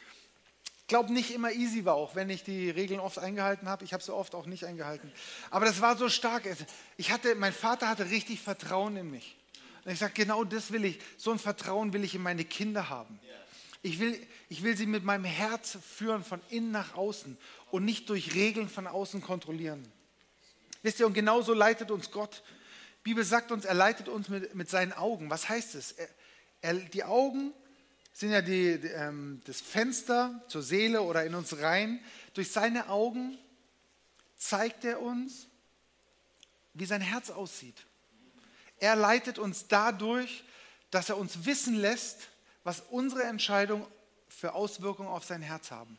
glaube, 0.90 1.14
nicht 1.14 1.32
immer 1.32 1.54
easy 1.54 1.86
war, 1.86 1.96
auch 1.96 2.16
wenn 2.16 2.30
ich 2.30 2.44
die 2.44 2.70
Regeln 2.70 3.00
oft 3.00 3.18
eingehalten 3.18 3.70
habe. 3.70 3.86
Ich 3.86 3.94
habe 3.94 4.04
sie 4.04 4.14
oft 4.14 4.36
auch 4.36 4.46
nicht 4.46 4.66
eingehalten. 4.66 5.10
Aber 5.50 5.66
das 5.66 5.80
war 5.80 5.96
so 5.96 6.10
stark. 6.10 6.44
Ich 6.98 7.12
hatte, 7.12 7.36
mein 7.36 7.54
Vater 7.54 7.88
hatte 7.88 8.10
richtig 8.10 8.42
Vertrauen 8.42 8.98
in 8.98 9.10
mich. 9.10 9.38
Und 9.86 9.92
ich 9.94 10.00
sage, 10.00 10.14
genau 10.14 10.44
das 10.44 10.72
will 10.72 10.84
ich. 10.84 11.00
So 11.18 11.32
ein 11.32 11.40
Vertrauen 11.40 11.94
will 11.94 12.04
ich 12.04 12.16
in 12.16 12.22
meine 12.22 12.44
Kinder 12.44 12.90
haben. 12.90 13.20
Ich 13.82 14.00
will, 14.00 14.20
ich 14.50 14.64
will 14.64 14.76
sie 14.76 14.86
mit 14.86 15.06
meinem 15.06 15.24
Herz 15.24 15.78
führen, 15.82 16.24
von 16.24 16.42
innen 16.50 16.72
nach 16.72 16.96
außen 16.96 17.38
und 17.72 17.86
nicht 17.86 18.10
durch 18.10 18.36
Regeln 18.36 18.68
von 18.68 18.88
außen 18.88 19.22
kontrollieren. 19.22 19.90
Wisst 20.82 21.00
ihr, 21.00 21.08
und 21.08 21.14
genauso 21.14 21.54
leitet 21.54 21.92
uns 21.92 22.12
Gott. 22.12 22.44
Die 23.00 23.12
Bibel 23.12 23.24
sagt 23.24 23.52
uns, 23.52 23.64
er 23.64 23.74
leitet 23.74 24.10
uns 24.10 24.28
mit, 24.28 24.54
mit 24.54 24.70
seinen 24.70 24.92
Augen. 24.92 25.30
Was 25.30 25.48
heißt 25.48 25.76
es? 25.76 25.94
Er, 25.94 26.10
er, 26.62 26.74
die 26.74 27.04
Augen 27.04 27.54
sind 28.20 28.32
ja 28.32 28.42
die, 28.42 28.72
ähm, 28.72 29.42
das 29.46 29.62
Fenster 29.62 30.44
zur 30.50 30.62
Seele 30.62 31.04
oder 31.04 31.24
in 31.24 31.36
uns 31.36 31.62
rein. 31.62 32.04
Durch 32.34 32.52
seine 32.52 32.90
Augen 32.90 33.38
zeigt 34.36 34.84
er 34.84 35.02
uns, 35.02 35.48
wie 36.74 36.86
sein 36.86 37.00
Herz 37.00 37.30
aussieht. 37.30 37.86
Er 38.78 38.98
leitet 38.98 39.40
uns 39.40 39.70
dadurch, 39.70 40.44
dass 40.92 41.08
er 41.08 41.18
uns 41.18 41.46
wissen 41.46 41.76
lässt, 41.76 42.28
was 42.66 42.82
unsere 42.90 43.24
Entscheidungen 43.24 43.88
für 44.28 44.54
Auswirkungen 44.54 45.08
auf 45.08 45.24
sein 45.24 45.42
Herz 45.42 45.72
haben. 45.72 45.98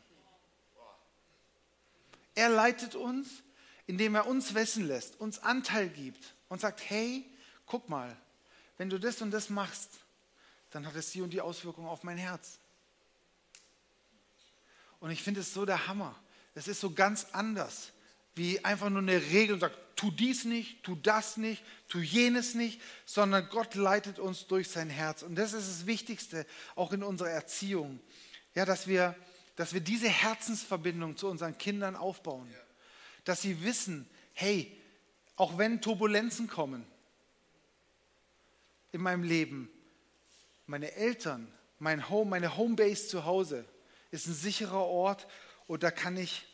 Er 2.35 2.49
leitet 2.49 2.93
uns, 2.93 3.29
indem 3.87 4.13
er 4.13 4.27
uns 4.27 4.53
wissen 4.53 4.87
lässt, 4.87 5.19
uns 5.19 5.39
Anteil 5.39 5.89
gibt 5.89 6.35
und 6.49 6.61
sagt, 6.61 6.87
hey, 6.87 7.25
guck 7.65 7.89
mal, 7.89 8.15
wenn 8.77 8.91
du 8.91 8.99
das 8.99 9.23
und 9.23 9.31
das 9.31 9.49
machst, 9.49 9.89
dann 10.71 10.87
hat 10.87 10.95
es 10.95 11.11
die 11.11 11.21
und 11.21 11.31
die 11.31 11.41
Auswirkungen 11.41 11.87
auf 11.87 12.03
mein 12.03 12.17
Herz. 12.17 12.57
Und 14.99 15.11
ich 15.11 15.21
finde 15.21 15.41
es 15.41 15.53
so 15.53 15.65
der 15.65 15.87
Hammer. 15.87 16.15
Es 16.55 16.67
ist 16.67 16.79
so 16.79 16.91
ganz 16.91 17.27
anders, 17.33 17.91
wie 18.35 18.63
einfach 18.63 18.89
nur 18.89 19.01
eine 19.01 19.21
Regel 19.21 19.55
und 19.55 19.59
sagt, 19.59 19.77
tu 19.95 20.11
dies 20.11 20.45
nicht, 20.45 20.83
tu 20.83 20.95
das 20.95 21.37
nicht, 21.37 21.63
tu 21.87 21.99
jenes 21.99 22.55
nicht, 22.55 22.81
sondern 23.05 23.47
Gott 23.49 23.75
leitet 23.75 24.19
uns 24.19 24.47
durch 24.47 24.69
sein 24.69 24.89
Herz. 24.89 25.23
Und 25.23 25.35
das 25.35 25.53
ist 25.53 25.67
das 25.67 25.85
Wichtigste, 25.85 26.45
auch 26.75 26.91
in 26.93 27.03
unserer 27.03 27.29
Erziehung. 27.29 27.99
Ja, 28.55 28.65
dass 28.65 28.87
wir, 28.87 29.15
dass 29.55 29.73
wir 29.73 29.81
diese 29.81 30.09
Herzensverbindung 30.09 31.17
zu 31.17 31.27
unseren 31.27 31.57
Kindern 31.57 31.95
aufbauen. 31.95 32.53
Dass 33.25 33.41
sie 33.41 33.63
wissen, 33.63 34.09
hey, 34.33 34.77
auch 35.35 35.57
wenn 35.57 35.81
Turbulenzen 35.81 36.47
kommen 36.47 36.85
in 38.91 39.01
meinem 39.01 39.23
Leben, 39.23 39.69
meine 40.65 40.91
Eltern, 40.93 41.51
mein 41.79 42.09
Home, 42.09 42.29
meine 42.29 42.57
Homebase 42.57 43.07
zu 43.07 43.25
Hause 43.25 43.65
ist 44.11 44.27
ein 44.27 44.33
sicherer 44.33 44.85
Ort 44.85 45.27
und 45.67 45.83
da 45.83 45.91
kann 45.91 46.17
ich, 46.17 46.45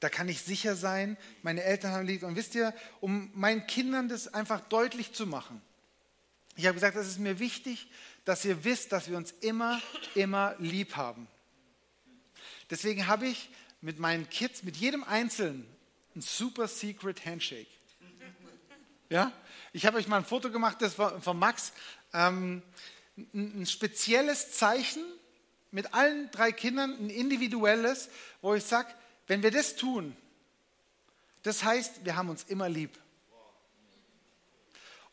da 0.00 0.08
kann 0.08 0.28
ich 0.28 0.42
sicher 0.42 0.76
sein. 0.76 1.16
Meine 1.42 1.62
Eltern 1.62 1.92
haben 1.92 2.06
lieb. 2.06 2.22
Und 2.22 2.36
wisst 2.36 2.54
ihr, 2.54 2.74
um 3.00 3.30
meinen 3.34 3.66
Kindern 3.66 4.08
das 4.08 4.28
einfach 4.28 4.60
deutlich 4.60 5.12
zu 5.12 5.26
machen, 5.26 5.62
ich 6.56 6.66
habe 6.66 6.74
gesagt, 6.74 6.96
es 6.96 7.06
ist 7.06 7.18
mir 7.18 7.38
wichtig, 7.38 7.88
dass 8.24 8.44
ihr 8.44 8.64
wisst, 8.64 8.90
dass 8.90 9.08
wir 9.08 9.16
uns 9.16 9.32
immer, 9.42 9.80
immer 10.14 10.56
lieb 10.58 10.96
haben. 10.96 11.28
Deswegen 12.70 13.06
habe 13.06 13.28
ich 13.28 13.50
mit 13.82 13.98
meinen 13.98 14.28
Kids, 14.30 14.62
mit 14.62 14.76
jedem 14.76 15.04
Einzelnen, 15.04 15.66
ein 16.16 16.22
super 16.22 16.66
secret 16.66 17.24
Handshake. 17.26 17.68
Ja? 19.10 19.32
Ich 19.72 19.84
habe 19.86 19.98
euch 19.98 20.08
mal 20.08 20.16
ein 20.16 20.24
Foto 20.24 20.50
gemacht, 20.50 20.78
das 20.80 20.98
war 20.98 21.20
von 21.20 21.38
Max. 21.38 21.72
Ähm, 22.14 22.62
ein 23.16 23.66
spezielles 23.66 24.52
Zeichen 24.52 25.02
mit 25.70 25.94
allen 25.94 26.30
drei 26.30 26.52
Kindern, 26.52 26.92
ein 26.98 27.10
individuelles, 27.10 28.08
wo 28.42 28.54
ich 28.54 28.64
sage, 28.64 28.92
wenn 29.26 29.42
wir 29.42 29.50
das 29.50 29.76
tun, 29.76 30.16
das 31.42 31.64
heißt, 31.64 32.04
wir 32.04 32.16
haben 32.16 32.28
uns 32.28 32.44
immer 32.44 32.68
lieb. 32.68 32.98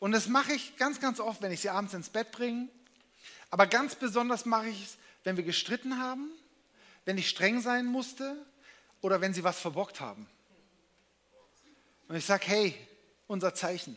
Und 0.00 0.12
das 0.12 0.26
mache 0.26 0.52
ich 0.52 0.76
ganz, 0.76 1.00
ganz 1.00 1.20
oft, 1.20 1.40
wenn 1.42 1.52
ich 1.52 1.60
sie 1.60 1.70
abends 1.70 1.94
ins 1.94 2.10
Bett 2.10 2.32
bringe. 2.32 2.68
Aber 3.50 3.66
ganz 3.66 3.94
besonders 3.94 4.44
mache 4.44 4.68
ich 4.68 4.84
es, 4.84 4.96
wenn 5.22 5.36
wir 5.36 5.44
gestritten 5.44 5.98
haben, 5.98 6.30
wenn 7.04 7.16
ich 7.18 7.28
streng 7.28 7.60
sein 7.60 7.86
musste 7.86 8.36
oder 9.00 9.20
wenn 9.20 9.32
sie 9.32 9.44
was 9.44 9.60
verbockt 9.60 10.00
haben. 10.00 10.26
Und 12.08 12.16
ich 12.16 12.26
sage, 12.26 12.46
hey, 12.48 12.74
unser 13.28 13.54
Zeichen. 13.54 13.96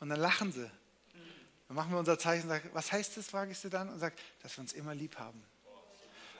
Und 0.00 0.08
dann 0.10 0.20
lachen 0.20 0.52
sie 0.52 0.70
dann 1.68 1.76
machen 1.76 1.92
wir 1.92 1.98
unser 1.98 2.18
Zeichen 2.18 2.44
und 2.44 2.50
sagen, 2.50 2.70
was 2.72 2.92
heißt 2.92 3.16
das, 3.16 3.26
frage 3.26 3.52
ich 3.52 3.58
sie 3.58 3.70
dann 3.70 3.88
und 3.88 3.98
sage, 3.98 4.14
dass 4.42 4.56
wir 4.56 4.62
uns 4.62 4.72
immer 4.72 4.94
lieb 4.94 5.18
haben. 5.18 5.42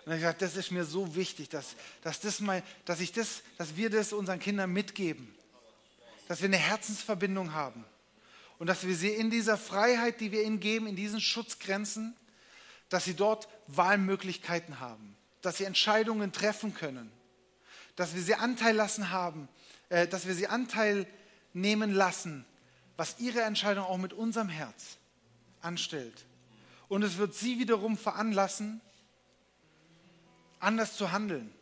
Und 0.05 0.13
ich 0.13 0.21
sage, 0.21 0.37
das 0.39 0.55
ist 0.57 0.71
mir 0.71 0.85
so 0.85 1.15
wichtig, 1.15 1.49
dass, 1.49 1.77
dass, 2.03 2.21
das 2.21 2.41
mal, 2.41 2.63
dass, 2.85 3.01
ich 3.01 3.13
das, 3.13 3.43
dass 3.57 3.77
wir 3.77 3.89
das 3.89 4.13
unseren 4.13 4.39
Kindern 4.39 4.71
mitgeben. 4.71 5.35
Dass 6.29 6.41
wir 6.41 6.49
eine 6.49 6.59
Herzensverbindung 6.59 7.55
haben. 7.55 7.85
Und 8.59 8.67
dass 8.67 8.87
wir 8.87 8.95
sie 8.95 9.09
in 9.09 9.31
dieser 9.31 9.57
Freiheit, 9.57 10.21
die 10.21 10.31
wir 10.31 10.43
ihnen 10.43 10.61
geben, 10.61 10.87
in 10.87 10.97
diesen 10.97 11.21
Schutzgrenzen, 11.21 12.15
dass 12.91 13.05
sie 13.05 13.15
dort 13.15 13.49
Wahlmöglichkeiten 13.67 14.79
haben. 14.79 15.17
Dass 15.41 15.57
sie 15.57 15.65
Entscheidungen 15.65 16.33
treffen 16.33 16.75
können. 16.75 17.11
Dass 17.97 18.15
wir 18.15 18.23
sie 18.23 18.35
Anteil 18.35 18.77
lassen 18.77 19.11
haben, 19.11 19.49
äh, 19.89 20.07
dass 20.07 20.27
wir 20.27 20.35
sie 20.35 20.49
Anteil 20.49 21.07
nehmen 21.55 21.95
lassen, 21.95 22.45
was 22.99 23.21
ihre 23.21 23.41
Entscheidung 23.41 23.87
auch 23.87 23.97
mit 23.97 24.13
unserem 24.13 24.51
Herz 24.51 24.99
anstellt. 25.65 26.25
Und 26.89 27.03
es 27.03 27.17
wird 27.17 27.35
sie 27.35 27.59
wiederum 27.59 27.97
veranlassen, 27.97 28.81
anders 30.61 30.97
zu 30.97 31.13
handeln. 31.13 31.53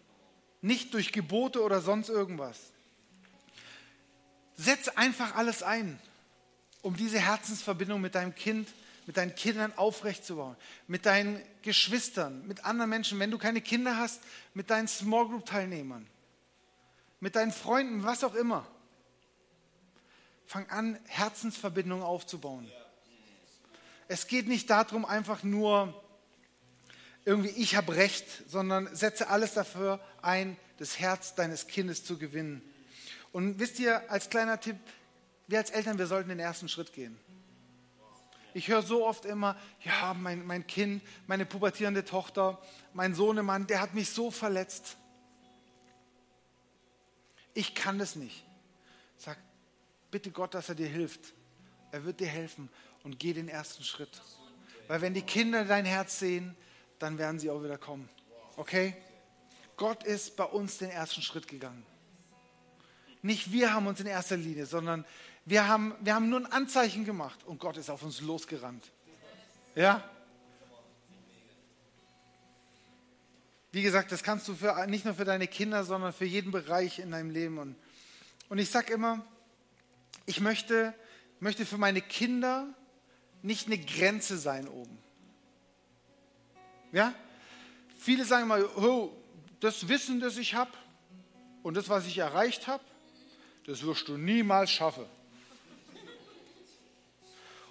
Nicht 0.60 0.94
durch 0.94 1.12
Gebote 1.12 1.62
oder 1.62 1.80
sonst 1.80 2.08
irgendwas. 2.08 2.58
Setz 4.54 4.88
einfach 4.88 5.34
alles 5.34 5.62
ein, 5.62 5.98
um 6.82 6.96
diese 6.96 7.18
Herzensverbindung 7.18 8.00
mit 8.00 8.14
deinem 8.14 8.34
Kind, 8.34 8.68
mit 9.06 9.16
deinen 9.16 9.34
Kindern 9.34 9.72
aufrechtzubauen, 9.76 10.56
mit 10.86 11.06
deinen 11.06 11.42
Geschwistern, 11.62 12.46
mit 12.46 12.64
anderen 12.64 12.90
Menschen, 12.90 13.18
wenn 13.18 13.30
du 13.30 13.38
keine 13.38 13.60
Kinder 13.60 13.96
hast, 13.96 14.20
mit 14.54 14.70
deinen 14.70 14.86
Small 14.86 15.26
Group 15.26 15.46
Teilnehmern, 15.46 16.06
mit 17.18 17.34
deinen 17.34 17.52
Freunden, 17.52 18.04
was 18.04 18.22
auch 18.22 18.34
immer. 18.34 18.66
Fang 20.46 20.68
an, 20.70 20.98
Herzensverbindungen 21.06 22.04
aufzubauen. 22.04 22.70
Es 24.12 24.26
geht 24.26 24.46
nicht 24.46 24.68
darum, 24.68 25.06
einfach 25.06 25.42
nur 25.42 25.98
irgendwie 27.24 27.48
ich 27.48 27.76
habe 27.76 27.96
recht, 27.96 28.26
sondern 28.46 28.94
setze 28.94 29.28
alles 29.28 29.54
dafür 29.54 30.00
ein, 30.20 30.58
das 30.76 30.98
Herz 30.98 31.34
deines 31.34 31.66
Kindes 31.66 32.04
zu 32.04 32.18
gewinnen. 32.18 32.60
Und 33.32 33.58
wisst 33.58 33.78
ihr, 33.78 34.10
als 34.10 34.28
kleiner 34.28 34.60
Tipp, 34.60 34.76
wir 35.46 35.56
als 35.56 35.70
Eltern, 35.70 35.96
wir 35.96 36.06
sollten 36.06 36.28
den 36.28 36.40
ersten 36.40 36.68
Schritt 36.68 36.92
gehen. 36.92 37.18
Ich 38.52 38.68
höre 38.68 38.82
so 38.82 39.06
oft 39.06 39.24
immer, 39.24 39.56
ja, 39.82 40.12
mein, 40.12 40.44
mein 40.44 40.66
Kind, 40.66 41.02
meine 41.26 41.46
pubertierende 41.46 42.04
Tochter, 42.04 42.60
mein 42.92 43.14
Sohnemann, 43.14 43.66
der 43.66 43.80
hat 43.80 43.94
mich 43.94 44.10
so 44.10 44.30
verletzt. 44.30 44.98
Ich 47.54 47.74
kann 47.74 47.98
das 47.98 48.14
nicht. 48.14 48.44
Sag, 49.16 49.38
bitte 50.10 50.30
Gott, 50.30 50.52
dass 50.52 50.68
er 50.68 50.74
dir 50.74 50.88
hilft. 50.88 51.32
Er 51.92 52.04
wird 52.04 52.20
dir 52.20 52.28
helfen 52.28 52.68
und 53.04 53.18
geh 53.18 53.32
den 53.32 53.48
ersten 53.48 53.84
Schritt. 53.84 54.20
Weil 54.88 55.00
wenn 55.00 55.14
die 55.14 55.22
Kinder 55.22 55.64
dein 55.64 55.84
Herz 55.84 56.18
sehen, 56.18 56.56
dann 56.98 57.18
werden 57.18 57.38
sie 57.38 57.50
auch 57.50 57.62
wieder 57.62 57.78
kommen. 57.78 58.08
Okay? 58.56 58.96
Gott 59.76 60.04
ist 60.04 60.36
bei 60.36 60.44
uns 60.44 60.78
den 60.78 60.90
ersten 60.90 61.22
Schritt 61.22 61.48
gegangen. 61.48 61.84
Nicht 63.22 63.52
wir 63.52 63.72
haben 63.72 63.86
uns 63.86 64.00
in 64.00 64.06
erster 64.06 64.36
Linie, 64.36 64.66
sondern 64.66 65.04
wir 65.44 65.66
haben, 65.66 65.94
wir 66.00 66.14
haben 66.14 66.28
nur 66.28 66.40
ein 66.40 66.46
Anzeichen 66.46 67.04
gemacht 67.04 67.44
und 67.44 67.58
Gott 67.58 67.76
ist 67.76 67.90
auf 67.90 68.02
uns 68.02 68.20
losgerannt. 68.20 68.84
Ja? 69.74 70.02
Wie 73.70 73.82
gesagt, 73.82 74.12
das 74.12 74.22
kannst 74.22 74.46
du 74.48 74.54
für, 74.54 74.86
nicht 74.86 75.04
nur 75.04 75.14
für 75.14 75.24
deine 75.24 75.48
Kinder, 75.48 75.84
sondern 75.84 76.12
für 76.12 76.26
jeden 76.26 76.52
Bereich 76.52 76.98
in 76.98 77.10
deinem 77.10 77.30
Leben. 77.30 77.58
Und, 77.58 77.76
und 78.50 78.58
ich 78.58 78.70
sage 78.70 78.92
immer, 78.92 79.24
ich 80.26 80.40
möchte, 80.40 80.94
möchte 81.40 81.64
für 81.64 81.78
meine 81.78 82.02
Kinder 82.02 82.68
nicht 83.42 83.66
eine 83.66 83.78
Grenze 83.78 84.38
sein 84.38 84.68
oben. 84.68 84.98
Ja? 86.92 87.14
Viele 87.98 88.24
sagen 88.24 88.48
mal, 88.48 88.64
oh, 88.76 89.12
das 89.60 89.88
Wissen, 89.88 90.20
das 90.20 90.36
ich 90.36 90.54
habe 90.54 90.70
und 91.62 91.76
das, 91.76 91.88
was 91.88 92.06
ich 92.06 92.18
erreicht 92.18 92.66
habe, 92.66 92.84
das 93.66 93.82
wirst 93.82 94.08
du 94.08 94.16
niemals 94.16 94.70
schaffen. 94.70 95.06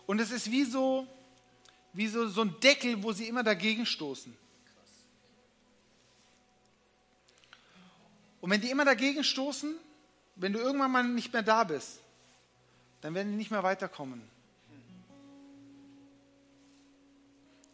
Und 0.06 0.20
es 0.20 0.32
ist 0.32 0.52
wie 0.52 0.64
so, 0.64 1.08
wie 1.94 2.08
so, 2.08 2.28
so 2.28 2.42
ein 2.42 2.60
Deckel, 2.62 3.02
wo 3.04 3.12
sie 3.12 3.28
immer 3.28 3.44
dagegen 3.44 3.86
stoßen. 3.86 4.36
Und 8.42 8.50
wenn 8.50 8.60
die 8.60 8.72
immer 8.72 8.86
dagegen 8.86 9.24
stoßen, 9.24 9.76
wenn 10.36 10.54
du 10.54 10.60
irgendwann 10.60 10.92
mal 10.92 11.04
nicht 11.04 11.32
mehr 11.32 11.44
da 11.44 11.64
bist, 11.64 12.00
dann 13.02 13.14
werden 13.14 13.32
die 13.32 13.38
nicht 13.38 13.52
mehr 13.52 13.64
weiterkommen. 13.64 14.22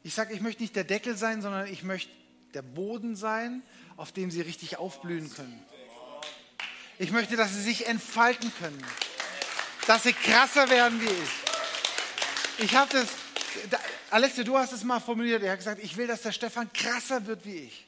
Ich 0.04 0.14
sage, 0.14 0.34
ich 0.34 0.42
möchte 0.42 0.62
nicht 0.62 0.76
der 0.76 0.84
Deckel 0.84 1.18
sein, 1.18 1.42
sondern 1.42 1.68
ich 1.68 1.84
möchte 1.84 2.12
der 2.54 2.62
Boden 2.62 3.16
sein, 3.16 3.62
auf 3.98 4.12
dem 4.12 4.32
sie 4.32 4.42
richtig 4.42 4.78
aufblühen 4.78 5.32
können. 5.34 5.64
Ich 7.00 7.12
möchte, 7.12 7.36
dass 7.36 7.54
sie 7.54 7.62
sich 7.62 7.88
entfalten 7.88 8.52
können, 8.60 8.84
dass 9.86 10.04
sie 10.04 10.14
krasser 10.14 10.70
werden 10.70 11.02
wie 11.02 11.06
ich. 11.06 12.66
Ich 12.66 12.76
habe 12.76 12.92
das, 12.92 13.08
Alexia, 14.10 14.44
du 14.44 14.58
hast 14.58 14.72
es 14.72 14.84
mal 14.84 15.00
formuliert, 15.00 15.44
er 15.44 15.52
hat 15.52 15.60
gesagt, 15.60 15.84
ich 15.84 15.98
will, 15.98 16.08
dass 16.08 16.22
der 16.22 16.32
Stefan 16.32 16.72
krasser 16.74 17.26
wird 17.26 17.46
wie 17.46 17.58
ich. 17.58 17.87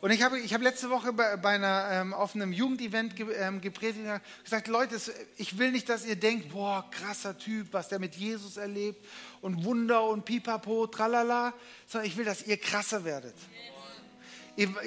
Und 0.00 0.12
ich 0.12 0.22
habe, 0.22 0.38
ich 0.38 0.54
habe 0.54 0.64
letzte 0.64 0.88
Woche 0.88 1.12
bei, 1.12 1.36
bei 1.36 1.50
einer, 1.50 1.88
ähm, 1.92 2.14
auf 2.14 2.34
einem 2.34 2.52
Jugendevent 2.52 3.16
ge, 3.16 3.26
ähm, 3.34 3.60
gepredigt 3.60 4.06
und 4.06 4.44
gesagt, 4.44 4.66
Leute, 4.68 4.98
ich 5.36 5.58
will 5.58 5.72
nicht, 5.72 5.90
dass 5.90 6.06
ihr 6.06 6.16
denkt, 6.16 6.52
boah, 6.52 6.88
krasser 6.90 7.36
Typ, 7.36 7.68
was 7.72 7.88
der 7.88 7.98
mit 7.98 8.14
Jesus 8.14 8.56
erlebt 8.56 9.04
und 9.42 9.62
Wunder 9.64 10.04
und 10.04 10.24
Pipapo, 10.24 10.86
tralala, 10.86 11.52
sondern 11.86 12.08
ich 12.08 12.16
will, 12.16 12.24
dass 12.24 12.46
ihr 12.46 12.56
krasser 12.56 13.04
werdet. 13.04 13.34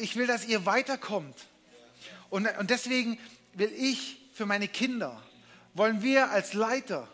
Ich 0.02 0.16
will, 0.16 0.26
dass 0.26 0.48
ihr 0.48 0.66
weiterkommt. 0.66 1.36
Und, 2.32 2.48
und 2.58 2.72
deswegen 2.72 3.20
will 3.54 3.72
ich 3.72 4.20
für 4.34 4.48
meine 4.48 4.68
Kinder, 4.68 5.22
wollen 5.76 6.02
wir 6.02 6.32
als 6.32 6.54
Leiter 6.54 7.08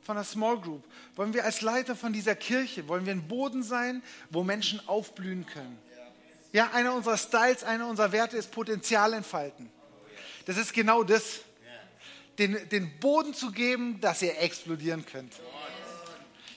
von 0.00 0.16
der 0.16 0.24
Small 0.24 0.58
Group, 0.58 0.84
wollen 1.16 1.34
wir 1.34 1.44
als 1.44 1.60
Leiter 1.60 1.96
von 1.96 2.14
dieser 2.14 2.34
Kirche, 2.34 2.88
wollen 2.88 3.04
wir 3.04 3.12
ein 3.12 3.28
Boden 3.28 3.62
sein, 3.62 4.02
wo 4.30 4.42
Menschen 4.42 4.80
aufblühen 4.88 5.44
können. 5.44 5.78
Ja, 6.52 6.70
einer 6.72 6.94
unserer 6.94 7.16
Styles, 7.16 7.64
einer 7.64 7.88
unserer 7.88 8.12
Werte 8.12 8.36
ist 8.36 8.50
Potenzial 8.50 9.14
entfalten. 9.14 9.70
Das 10.44 10.56
ist 10.56 10.72
genau 10.72 11.02
das. 11.02 11.40
Den, 12.38 12.68
den 12.70 12.98
Boden 12.98 13.34
zu 13.34 13.52
geben, 13.52 14.00
dass 14.00 14.22
ihr 14.22 14.38
explodieren 14.40 15.04
könnt. 15.04 15.34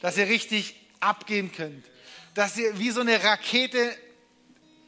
Dass 0.01 0.17
ihr 0.17 0.27
richtig 0.27 0.75
abgehen 0.99 1.51
könnt. 1.51 1.85
Dass 2.33 2.57
ihr 2.57 2.77
wie 2.79 2.91
so 2.91 3.01
eine 3.01 3.21
Rakete, 3.23 3.95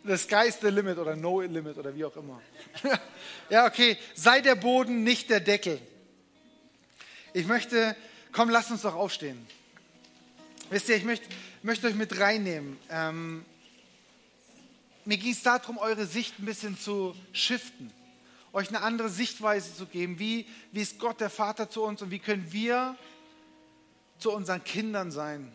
the 0.04 0.18
sky's 0.18 0.60
the 0.62 0.68
limit 0.68 0.98
oder 0.98 1.16
no 1.16 1.42
limit 1.42 1.78
oder 1.78 1.94
wie 1.94 2.06
auch 2.06 2.16
immer. 2.16 2.42
ja, 3.50 3.66
okay, 3.66 3.98
sei 4.16 4.42
der 4.42 4.56
Boden, 4.56 5.04
nicht 5.04 5.30
der 5.30 5.42
Deckel. 5.42 5.80
Ich 7.34 7.46
möchte, 7.46 7.96
komm, 8.32 8.50
lasst 8.50 8.72
uns 8.72 8.82
doch 8.82 8.96
aufstehen. 8.96 9.46
Wisst 10.70 10.90
ihr, 10.90 10.96
ich 10.96 11.04
möchte, 11.04 11.28
möchte 11.64 11.88
euch 11.88 11.96
mit 11.96 12.20
reinnehmen. 12.20 12.78
Ähm, 12.90 13.46
mir 15.08 15.18
ging 15.18 15.32
es 15.32 15.42
darum, 15.42 15.78
eure 15.78 16.06
Sicht 16.06 16.38
ein 16.38 16.46
bisschen 16.46 16.78
zu 16.78 17.16
shiften, 17.32 17.94
euch 18.52 18.68
eine 18.68 18.82
andere 18.82 19.08
Sichtweise 19.08 19.74
zu 19.74 19.86
geben. 19.86 20.20
Wie, 20.20 20.46
wie 20.74 20.82
ist 20.82 21.00
Gott 21.00 21.22
der 21.22 21.30
Vater 21.30 21.70
zu 21.70 21.84
uns 21.84 22.02
und 22.02 22.12
wie 22.12 22.20
können 22.20 22.52
wir 22.52 22.98
zu 24.20 24.34
unseren 24.34 24.64
Kindern 24.66 25.12
sein? 25.12 25.50